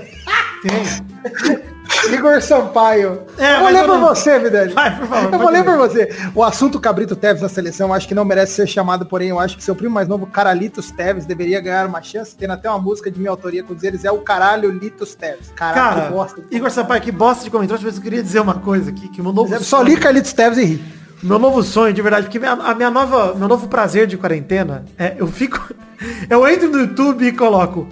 [0.63, 1.63] Tem.
[2.13, 3.23] Igor Sampaio.
[3.39, 4.73] É, eu vou ler por não- você, Vidani.
[4.73, 6.09] Vai, por favor, Eu vou ler por você.
[6.35, 9.57] O assunto Cabrito Teves na seleção, acho que não merece ser chamado, porém, eu acho
[9.57, 13.11] que seu primo mais novo, Caralitos Teves, deveria ganhar uma chance, tendo até uma música
[13.11, 15.51] de minha autoria com eles, é o Caralho Litos Teves.
[15.55, 16.43] Caralho, Cara, que bosta.
[16.51, 19.25] Igor Sampaio, que bosta de comentário, mas eu queria dizer uma coisa aqui, que o
[19.25, 20.85] meu novo Eu Só li Carlitos Teves e ri.
[21.23, 24.85] Meu novo sonho, de verdade, porque minha, a minha nova, meu novo prazer de quarentena
[24.99, 25.73] é eu fico.
[26.29, 27.87] Eu entro no YouTube e coloco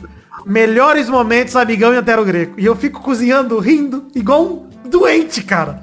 [0.46, 2.58] melhores momentos amigão e Antero Greco.
[2.58, 5.82] E eu fico cozinhando, rindo, igual um doente, cara.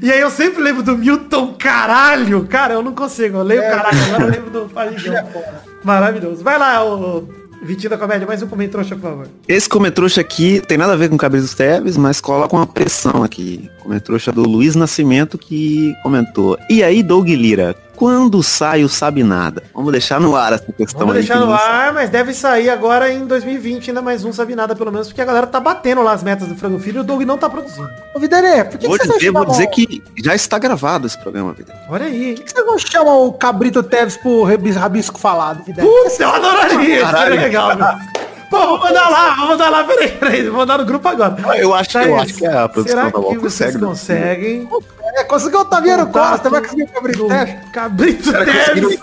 [0.00, 2.46] E aí eu sempre lembro do Milton caralho.
[2.46, 3.38] Cara, eu não consigo.
[3.38, 5.14] Eu leio caralho, agora eu lembro do Faligão.
[5.82, 6.42] Maravilhoso.
[6.42, 7.28] Vai lá, o
[7.62, 9.28] Vitinho da Comédia, mais um comentário, por favor.
[9.48, 13.24] Esse comentrouxa aqui tem nada a ver com o Cabelos Teves, mas coloca uma pressão
[13.24, 13.68] aqui.
[13.82, 16.58] Comentrouxa do Luiz Nascimento que comentou.
[16.70, 19.62] E aí, Doug Lira, quando sai o Sabe Nada?
[19.74, 21.20] Vamos deixar no ar essa questão Vamos aí.
[21.22, 24.76] deixar que no ar, mas deve sair agora em 2020, ainda mais um sabe nada,
[24.76, 27.04] pelo menos, porque a galera tá batendo lá as metas do Frango Filho e o
[27.04, 27.88] Doug não tá produzindo.
[28.14, 31.52] Ô, Vidani, por que, Vou que dizer, vou dizer que já está gravado esse programa,
[31.52, 31.74] Vida.
[31.88, 32.34] Olha aí.
[32.36, 35.88] Por que você não chama o Cabrito Teves pro rabis- rabisco falado, Vidani?
[35.88, 37.24] Putz, eu adoraria, isso Caralho.
[37.32, 37.86] seria legal, meu.
[38.50, 41.36] Pô, vou mandar lá, vou mandar lá, peraí, peraí, vou mandar no grupo agora.
[41.56, 43.78] Eu acho, Tá eu acho que a produção Será da UOL vocês consegue.
[43.78, 43.86] né?
[43.86, 44.68] conseguem?
[45.16, 47.54] É, conseguiu o Contato Costa, vai conseguir o Cabrito Teves?
[47.72, 48.98] Cabrito Teves.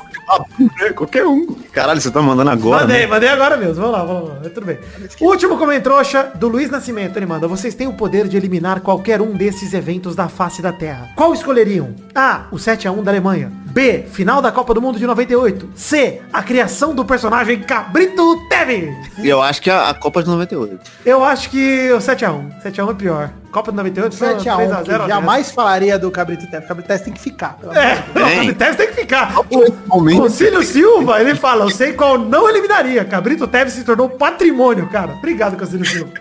[0.59, 0.89] né?
[0.95, 1.45] Qualquer um.
[1.71, 3.07] Caralho, você tá mandando agora, Mandei, né?
[3.07, 3.75] mandei agora mesmo.
[3.75, 4.35] Vamos lá, vamos lá.
[4.53, 4.79] Tudo bem.
[5.19, 7.17] Último comentrouxa do Luiz Nascimento.
[7.17, 7.47] Ele manda.
[7.47, 11.09] Vocês têm o poder de eliminar qualquer um desses eventos da face da Terra.
[11.15, 11.93] Qual escolheriam?
[12.15, 12.45] A.
[12.51, 13.51] O 7x1 da Alemanha.
[13.73, 14.05] B.
[14.11, 15.71] Final da Copa do Mundo de 98.
[15.75, 16.21] C.
[16.31, 18.95] A criação do personagem Cabrito Teves.
[19.17, 20.79] E eu acho que a, a Copa de 98.
[21.03, 22.61] Eu acho que o 7x1.
[22.63, 23.29] 7x1 é pior.
[23.51, 25.01] Copa de 98 foi 7x1, 3x0.
[25.01, 26.65] que jamais falaria do Cabrito Teves.
[26.65, 27.57] O Cabrito Teves tem que ficar.
[27.71, 29.39] É, não, o Cabrito Teves tem que ficar.
[29.39, 33.05] O Concílio Silva, ele fala, eu sei qual não eliminaria.
[33.05, 35.13] Cabrito Teves se tornou patrimônio, cara.
[35.13, 36.11] Obrigado, Concílio Silva.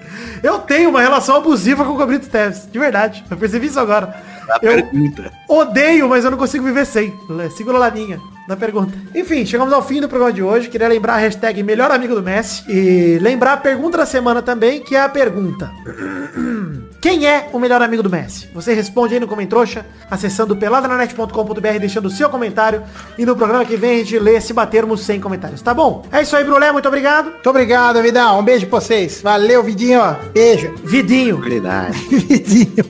[0.43, 3.25] Eu tenho uma relação abusiva com o Cabrito Teves, de verdade.
[3.31, 4.15] Eu percebi isso agora.
[4.61, 5.33] Eu Pergunta.
[5.49, 7.13] odeio, mas eu não consigo viver sem.
[7.57, 8.93] Segura lá linha na pergunta.
[9.15, 10.69] Enfim, chegamos ao fim do programa de hoje.
[10.69, 12.65] Queria lembrar a hashtag melhor amigo do Messi.
[12.69, 15.71] E lembrar a pergunta da semana também, que é a pergunta.
[17.01, 18.49] Quem é o melhor amigo do Messi?
[18.55, 22.83] Você responde aí no Comentrouxa, acessando peladranet.com.br, deixando o seu comentário.
[23.19, 26.07] E no programa que vem a gente lê se batermos sem comentários, tá bom?
[26.13, 27.31] É isso aí, Brulé, muito obrigado.
[27.31, 28.39] Muito obrigado, Vidão.
[28.39, 29.21] Um beijo pra vocês.
[29.21, 30.01] Valeu, Vidinho.
[30.33, 30.75] Beijo.
[30.85, 31.39] Vidinho.
[31.41, 31.99] Verdade.
[32.09, 32.85] Vidinho.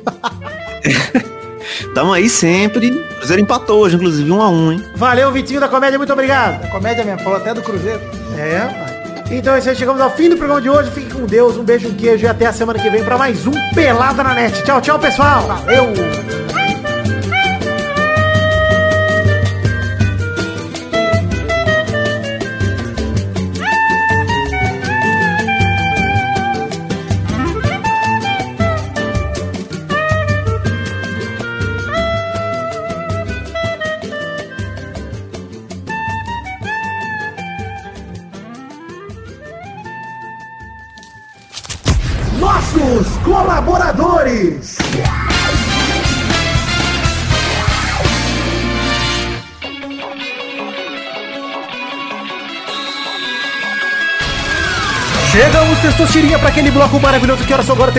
[1.95, 2.91] Tamo aí sempre.
[2.91, 4.85] O Cruzeiro empatou hoje, inclusive, um a um, hein?
[4.95, 6.69] Valeu, Vitinho da Comédia, muito obrigado.
[6.71, 8.01] Comédia mesmo, falou até do Cruzeiro.
[8.37, 8.93] É, rapaz.
[9.31, 10.91] Então é isso aí, chegamos ao fim do programa de hoje.
[10.91, 13.47] Fique com Deus, um beijo, um queijo e até a semana que vem para mais
[13.47, 14.63] um Pelada na Net.
[14.63, 15.43] Tchau, tchau, pessoal.
[15.47, 15.93] Valeu.
[43.33, 44.77] Colaboradores.
[55.31, 57.91] Chegamos, Testosterinha, para aquele bloco maravilhoso que era só agora,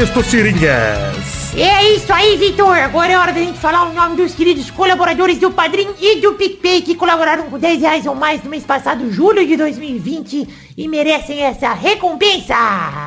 [1.53, 1.55] Testosterinhas.
[1.55, 2.75] É isso aí, Vitor.
[2.77, 6.33] Agora é hora da gente falar o nome dos queridos colaboradores do Padrim e do
[6.33, 10.87] PicPay que colaboraram com 10 reais ou mais no mês passado, julho de 2020, e
[10.87, 12.55] merecem essa recompensa.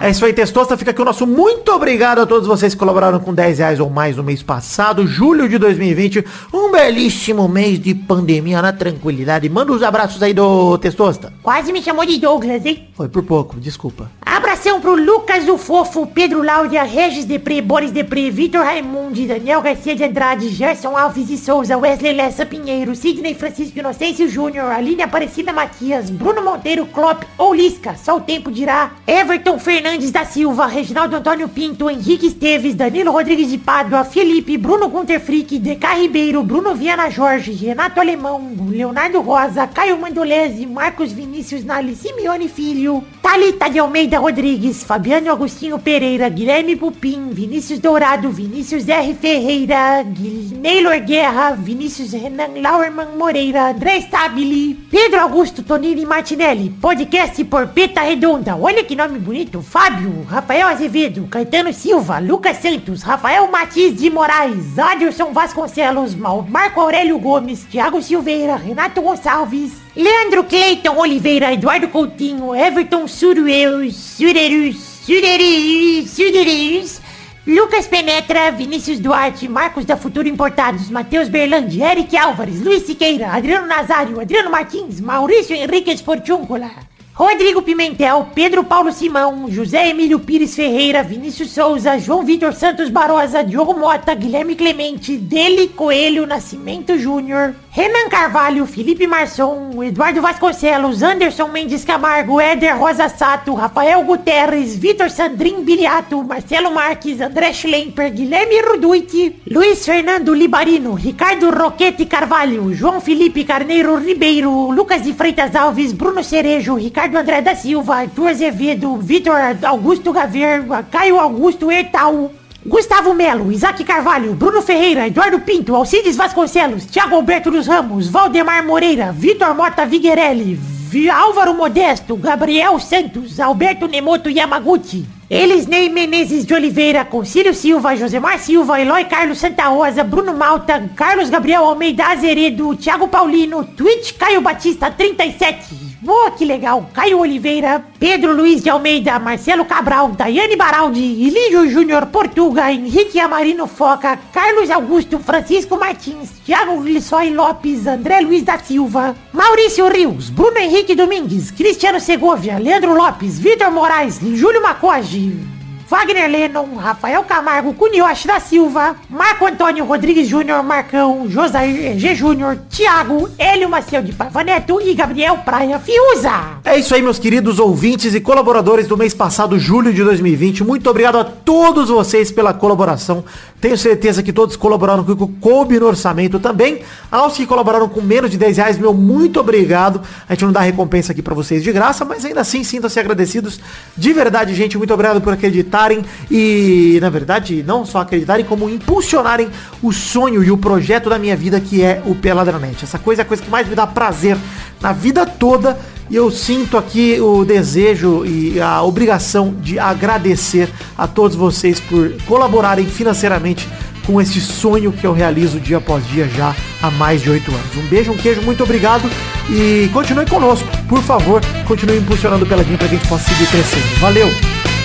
[0.01, 0.77] É isso aí, Testosta.
[0.77, 3.91] Fica aqui o nosso muito obrigado a todos vocês que colaboraram com 10 reais ou
[3.91, 6.25] mais no mês passado, julho de 2020.
[6.53, 9.49] Um belíssimo mês de pandemia na tranquilidade.
[9.49, 11.33] Manda os abraços aí do Testosta.
[11.43, 12.89] Quase me chamou de Douglas, hein?
[12.95, 14.11] Foi por pouco, desculpa.
[14.57, 19.95] Abração pro Lucas o Fofo, Pedro Láudia, Regis Depre, Boris Depre, Vitor Raimundi, Daniel Garcia
[19.95, 25.53] de Andrade, Gerson Alves de Souza, Wesley Lessa Pinheiro, Sidney Francisco Inocêncio Júnior, Aline Aparecida
[25.53, 31.17] Matias, Bruno Monteiro, Klopp ou Lisca, só o tempo dirá, Everton Fernandes da Silva, Reginaldo
[31.17, 36.75] Antônio Pinto, Henrique Esteves, Danilo Rodrigues de Pádua, Felipe, Bruno Gunter Frick, DK Ribeiro, Bruno
[36.75, 43.79] Viana Jorge, Renato Alemão, Leonardo Rosa, Caio Mandolese, Marcos Vinícius Nali, Simeone Filho, Thalita de
[43.79, 44.46] Almeida Rodrigues,
[44.87, 49.15] Fabiano Agostinho Pereira, Guilherme Pupim, Vinícius Dourado, Vinícius R.
[49.15, 57.67] Ferreira, Neylor Guerra, Vinícius Renan Lauerman Moreira, André Stabile, Pedro Augusto Tonini Martinelli, podcast por
[57.69, 63.97] Peta Redonda, olha que nome bonito, Fábio, Rafael Azevedo, Caetano Silva, Lucas Santos, Rafael Matiz
[64.01, 71.89] de Moraes, Aderson Vasconcelos, Marco Aurélio Gomes, Thiago Silveira, Renato Gonçalves, Leandro Cleiton Oliveira, Eduardo
[71.89, 74.77] Coutinho, Everton Surueus, Surerus,
[75.07, 77.01] Surerus, Surerus,
[77.47, 83.67] Lucas Penetra, Vinícius Duarte, Marcos da Futuro Importados, Matheus Berlandi, Eric Álvares, Luiz Siqueira, Adriano
[83.67, 86.71] Nazário, Adriano Martins, Maurício Henrique Esportiúncula,
[87.19, 93.43] Rodrigo Pimentel, Pedro Paulo Simão, José Emílio Pires Ferreira, Vinícius Souza, João Vitor Santos Barosa,
[93.43, 101.49] Diogo Mota, Guilherme Clemente, Dele Coelho Nascimento Júnior, Renan Carvalho, Felipe Marçom, Eduardo Vasconcelos, Anderson
[101.49, 108.61] Mendes Camargo, Éder Rosa Sato, Rafael Guterres, Vitor Sandrin Biliato, Marcelo Marques, André Schlemper, Guilherme
[108.61, 115.93] Ruduiti, Luiz Fernando Libarino, Ricardo Roquete Carvalho, João Felipe Carneiro Ribeiro, Lucas de Freitas Alves,
[115.95, 122.31] Bruno Cerejo, Ricardo André da Silva, Arthur Azevedo, Vitor Augusto Gaver, Caio Augusto Ertal,
[122.65, 128.65] Gustavo Melo, Isaac Carvalho, Bruno Ferreira, Eduardo Pinto, Alcides Vasconcelos, Thiago Alberto dos Ramos, Valdemar
[128.65, 130.59] Moreira, Vitor Mota Viguerelli,
[130.91, 138.39] Vi- Álvaro Modesto, Gabriel Santos, Alberto Nemoto Yamaguchi, Elisnei Menezes de Oliveira, Concílio Silva, Josemar
[138.39, 144.41] Silva, Eloy Carlos Santa Rosa, Bruno Malta, Carlos Gabriel Almeida Azeredo, Thiago Paulino, Twitch Caio
[144.41, 146.89] Batista 37, Oh, que legal!
[146.93, 153.67] Caio Oliveira, Pedro Luiz de Almeida, Marcelo Cabral, Daiane Baraldi, Ilígio Júnior Portuga, Henrique Amarino
[153.67, 160.59] Foca, Carlos Augusto, Francisco Martins, Thiago Lissói Lopes, André Luiz da Silva, Maurício Rios, Bruno
[160.59, 165.56] Henrique Domingues, Cristiano Segovia, Leandro Lopes, Vitor Moraes, Júlio Macoge,
[165.89, 172.15] Wagner Lennon, Rafael Camargo, Cunioche da Silva, Marco Antônio Rodrigues Júnior, Marcão, Josair G.
[172.15, 176.33] Júnior, Thiago, Hélio Maciel de Paiva Neto e Gabriel Praia Fiuza.
[176.65, 180.65] É isso aí, meus queridos ouvintes e colaboradores do mês passado, julho de 2020.
[180.65, 183.25] Muito obrigado a todos vocês pela colaboração.
[183.61, 186.83] Tenho certeza que todos colaboraram com o coube no orçamento também.
[187.11, 190.03] Aos que colaboraram com menos de 10 reais, meu muito obrigado.
[190.29, 193.59] A gente não dá recompensa aqui pra vocês de graça, mas ainda assim sintam-se agradecidos.
[193.97, 195.33] De verdade, gente, muito obrigado por
[195.77, 199.49] acreditarem e, na verdade, não só acreditarem, como impulsionarem
[199.83, 202.83] o sonho e o projeto da minha vida, que é o Peladranet.
[202.83, 204.37] Essa coisa é a coisa que mais me dá prazer
[204.81, 205.79] na vida toda.
[206.09, 212.13] E eu sinto aqui o desejo e a obrigação de agradecer a todos vocês por
[212.27, 213.69] colaborarem financeiramente
[214.07, 217.77] com esse sonho que eu realizo dia após dia já há mais de oito anos.
[217.77, 219.11] Um beijo, um queijo, muito obrigado
[219.51, 220.69] e continue conosco.
[220.89, 224.01] Por favor, continue impulsionando o Peladinho para que a gente possa seguir crescendo.
[224.01, 224.76] Valeu!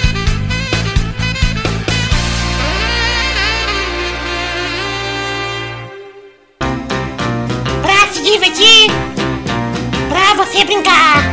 [10.62, 11.24] Você brincar.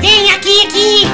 [0.00, 1.06] Vem aqui, aqui.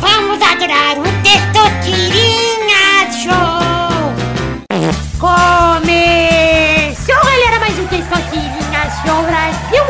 [0.00, 4.10] Vamos adorar o Testosterinha Show.
[5.20, 9.84] Começou, galera, mais um Testosterinha Show Brasil.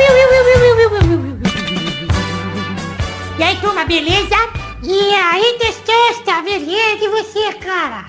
[3.39, 4.37] E aí, turma, beleza?
[4.83, 7.05] E aí, Testosta, beleza?
[7.05, 8.07] E você, cara?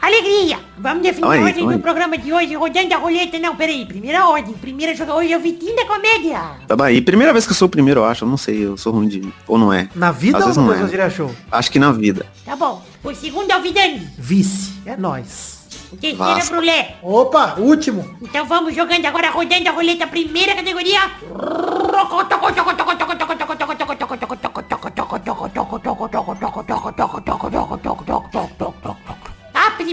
[0.00, 0.67] Alegria!
[0.80, 3.38] Vamos definir a ordem do programa de hoje, rodando a roleta.
[3.38, 4.54] Não, peraí, primeira ordem.
[4.54, 6.40] Primeira joga hoje é o Vitinho da Comédia.
[6.66, 8.24] Tá aí, primeira vez que eu sou o primeiro, eu acho.
[8.24, 9.28] Eu não sei, eu sou ruim de.
[9.46, 9.88] Ou não é.
[9.94, 11.10] Na vida Às ou não é.
[11.10, 11.34] Show?
[11.50, 12.26] Acho que na vida.
[12.44, 12.84] Tá bom.
[13.02, 14.08] O segundo é o Vidani.
[14.18, 15.58] Vice, é nós.
[15.90, 16.96] O terceiro é pro Lé.
[17.02, 18.16] Opa, último.
[18.20, 21.00] Então vamos jogando agora, rodando a roleta, primeira categoria.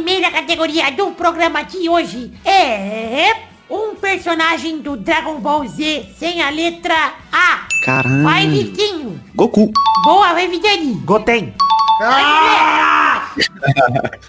[0.05, 3.37] Primeira categoria do programa de hoje é
[3.67, 6.93] um personagem do Dragon Ball Z sem a letra
[7.31, 7.65] A.
[7.83, 8.29] Caramba.
[8.29, 9.19] Vai, Vitinho.
[9.33, 9.71] Goku.
[10.03, 10.93] Boa, vai, Vidani.
[11.03, 11.55] Goten.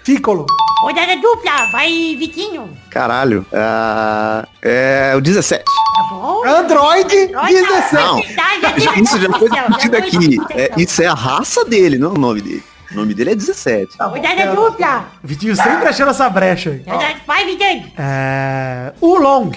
[0.03, 0.47] Piccolo.
[0.81, 2.75] Rodada dupla, vai Vitinho.
[2.89, 3.45] Caralho.
[3.53, 5.63] Ah, é o 17.
[5.63, 6.43] Tá bom?
[6.43, 7.93] Android Olha, 17.
[7.93, 8.21] Não.
[8.35, 10.37] tá, já deu Isso já foi já discutido foi aqui.
[10.59, 12.63] É, isso é a raça dele, não é o nome dele.
[12.91, 13.97] O nome dele é 17.
[13.99, 15.05] Rodada dupla.
[15.23, 16.81] Vitinho sempre achando essa brecha
[17.25, 17.93] Vai Vidani.
[17.97, 18.93] É...
[19.01, 19.51] O Long.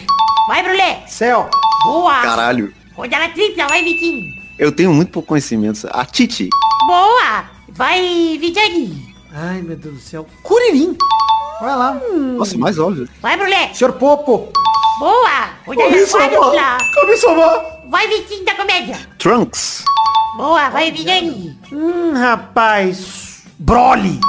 [0.48, 1.04] Vai Brulé.
[1.06, 1.48] Céu.
[1.84, 2.20] Boa.
[2.22, 2.72] Caralho.
[2.94, 4.24] Rodada tripla, vai Vitinho.
[4.58, 5.88] Eu tenho muito pouco conhecimento.
[5.92, 6.48] A Titi.
[6.86, 7.44] Boa.
[7.68, 9.14] Vai Vidani.
[9.32, 10.26] Ai, meu Deus do céu.
[10.42, 10.96] Curirim.
[11.60, 12.00] Vai lá.
[12.36, 13.08] Nossa, mais óbvio.
[13.22, 13.72] Vai Brulé.
[13.72, 14.52] Senhor Popo.
[14.98, 15.50] Boa.
[15.66, 16.78] Rodada.
[16.94, 17.64] Kami-sama.
[17.88, 18.98] Vai Vitinho da comédia.
[19.18, 19.84] Trunks.
[20.36, 21.58] Boa, vai Vidani.
[21.72, 23.42] Hum, rapaz.
[23.58, 24.20] Broly.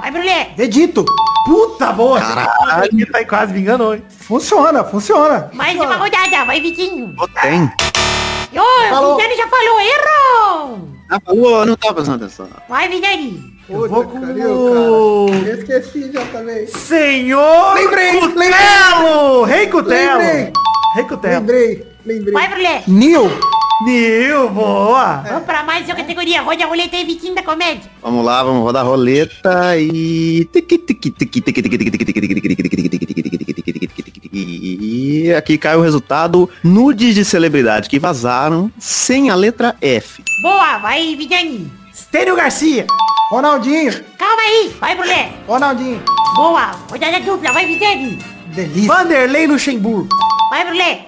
[0.00, 0.50] Vai Brulé.
[0.56, 1.04] Dedito.
[1.46, 2.20] Puta boa.
[2.20, 3.10] Caralho.
[3.10, 4.02] Tá aí quase me enganou, hein?
[4.08, 5.50] Funciona, funciona.
[5.52, 7.14] Mais uma rodada, vai Vitinho.
[7.42, 7.64] Tem.
[7.64, 9.16] Ô, Falou.
[9.16, 10.88] Vidani já falou, errou.
[11.10, 12.48] Ah, falou, eu não tava prestando atenção.
[12.68, 13.58] Vai Vidani.
[13.68, 15.28] Eu vou com o...
[15.46, 16.66] esqueci já também.
[16.68, 19.44] Senhor Lembrei, Cutelo!
[19.44, 20.18] Rei Cutelo!
[20.18, 20.52] Lembrei.
[20.94, 21.34] Rei Cutelo.
[21.34, 22.32] Lembrei, lembrei.
[22.32, 22.82] Vai Brulé.
[22.86, 23.30] Nil.
[23.80, 25.22] Nil, boa!
[25.24, 26.42] Vamos pra mais uma categoria.
[26.42, 27.88] Roda a roleta aí, Vitinho da comédia.
[28.02, 30.48] Vamos lá, vamos rodar a roleta e...
[34.32, 40.24] E aqui cai o resultado nudes de celebridade que vazaram sem a letra F.
[40.42, 41.70] Boa, vai Vidani.
[41.94, 42.84] Stênio Garcia!
[43.30, 43.92] Ronaldinho.
[44.18, 45.32] Calma aí, vai Brulé.
[45.46, 46.02] Ronaldinho.
[46.34, 48.18] Boa, rodada dupla, vai Vidani.
[48.58, 48.88] Delícia.
[48.92, 50.08] Vanderlei Luxemburgo!
[50.50, 51.06] Vai Brulé.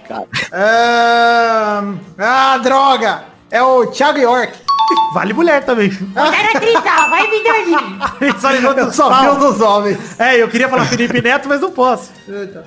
[0.52, 3.24] Ahn, Ah, droga.
[3.50, 4.52] É o Thiago York.
[5.14, 5.88] Vale mulher também.
[6.16, 7.98] Rodada tripla, vai Vidani.
[8.40, 9.36] Só levanta Eu os só vi pau.
[9.38, 10.20] dos homens.
[10.20, 12.12] É, eu queria falar Felipe Neto, mas não posso.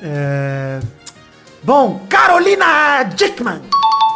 [0.02, 0.80] É...
[1.64, 3.62] Bom, Carolina Dickman!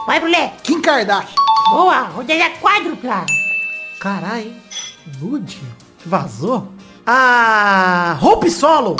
[0.05, 0.51] Vai Brulé.
[0.63, 1.35] Kim Kardashian.
[1.69, 3.25] Boa, rodada quádrupla.
[4.01, 4.53] Caralho?
[5.21, 5.61] Nude?
[6.05, 6.73] Vazou?
[7.09, 8.97] Ah, Hope Solo!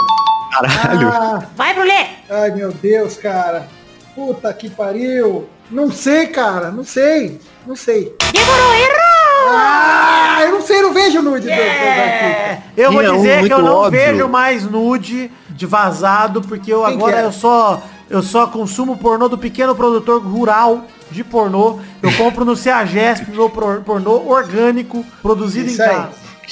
[0.53, 1.09] Caralho.
[1.09, 2.07] Ah, Vai Brulé.
[2.29, 3.67] ai, meu Deus, cara.
[4.15, 5.47] Puta que pariu.
[5.69, 6.71] Não sei, cara.
[6.71, 7.38] Não sei.
[7.67, 8.15] Não sei.
[8.31, 9.49] Demorou, errou.
[9.49, 11.59] Ah, eu não sei, não vejo nude do- do- daqui.
[11.59, 13.99] É, eu vou um dizer que eu não óbvio.
[13.99, 17.25] vejo mais nude de vazado, porque eu Quem agora é?
[17.25, 21.79] eu só eu só consumo pornô do pequeno produtor rural de pornô.
[22.01, 26.05] Eu compro no CEAGESP meu pornô orgânico, produzido Isso em aí.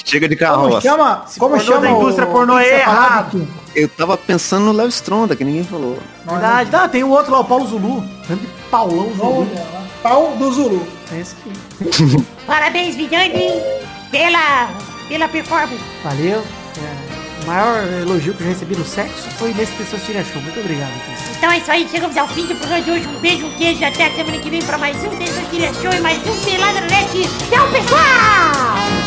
[0.04, 0.80] Chega de Como carroça.
[0.82, 1.24] chama?
[1.38, 3.48] Como chama da indústria pornô é errado.
[3.74, 5.98] Eu tava pensando no Léo Stronda, que ninguém falou.
[6.26, 6.70] Verdade.
[6.74, 8.04] Ah, tem o outro lá, o Paulo Zulu.
[8.26, 9.48] Grande Paulão Zulu.
[10.02, 10.86] Pau do Zulu.
[11.12, 12.24] É esse aqui.
[12.46, 13.50] Parabéns, Vidani,
[14.10, 14.68] pela,
[15.08, 15.82] pela performance.
[16.04, 16.42] Valeu.
[16.78, 20.42] É, o maior elogio que eu recebi no sexo foi nesse Testosterona Show.
[20.42, 20.92] Muito obrigado.
[21.38, 23.06] Então é isso aí, chegamos ao fim do programa de hoje.
[23.06, 26.00] Um beijo, um queijo, até a semana que vem pra mais um Testosterona Show e
[26.00, 27.28] mais um Pelada Net.
[27.50, 29.05] Tchau, pessoal!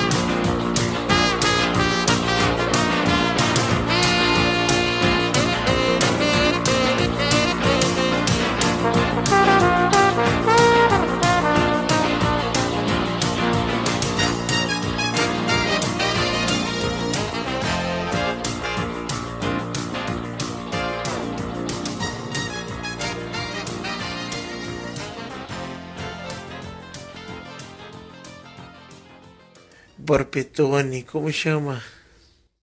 [30.10, 31.84] Borpetone, como chama?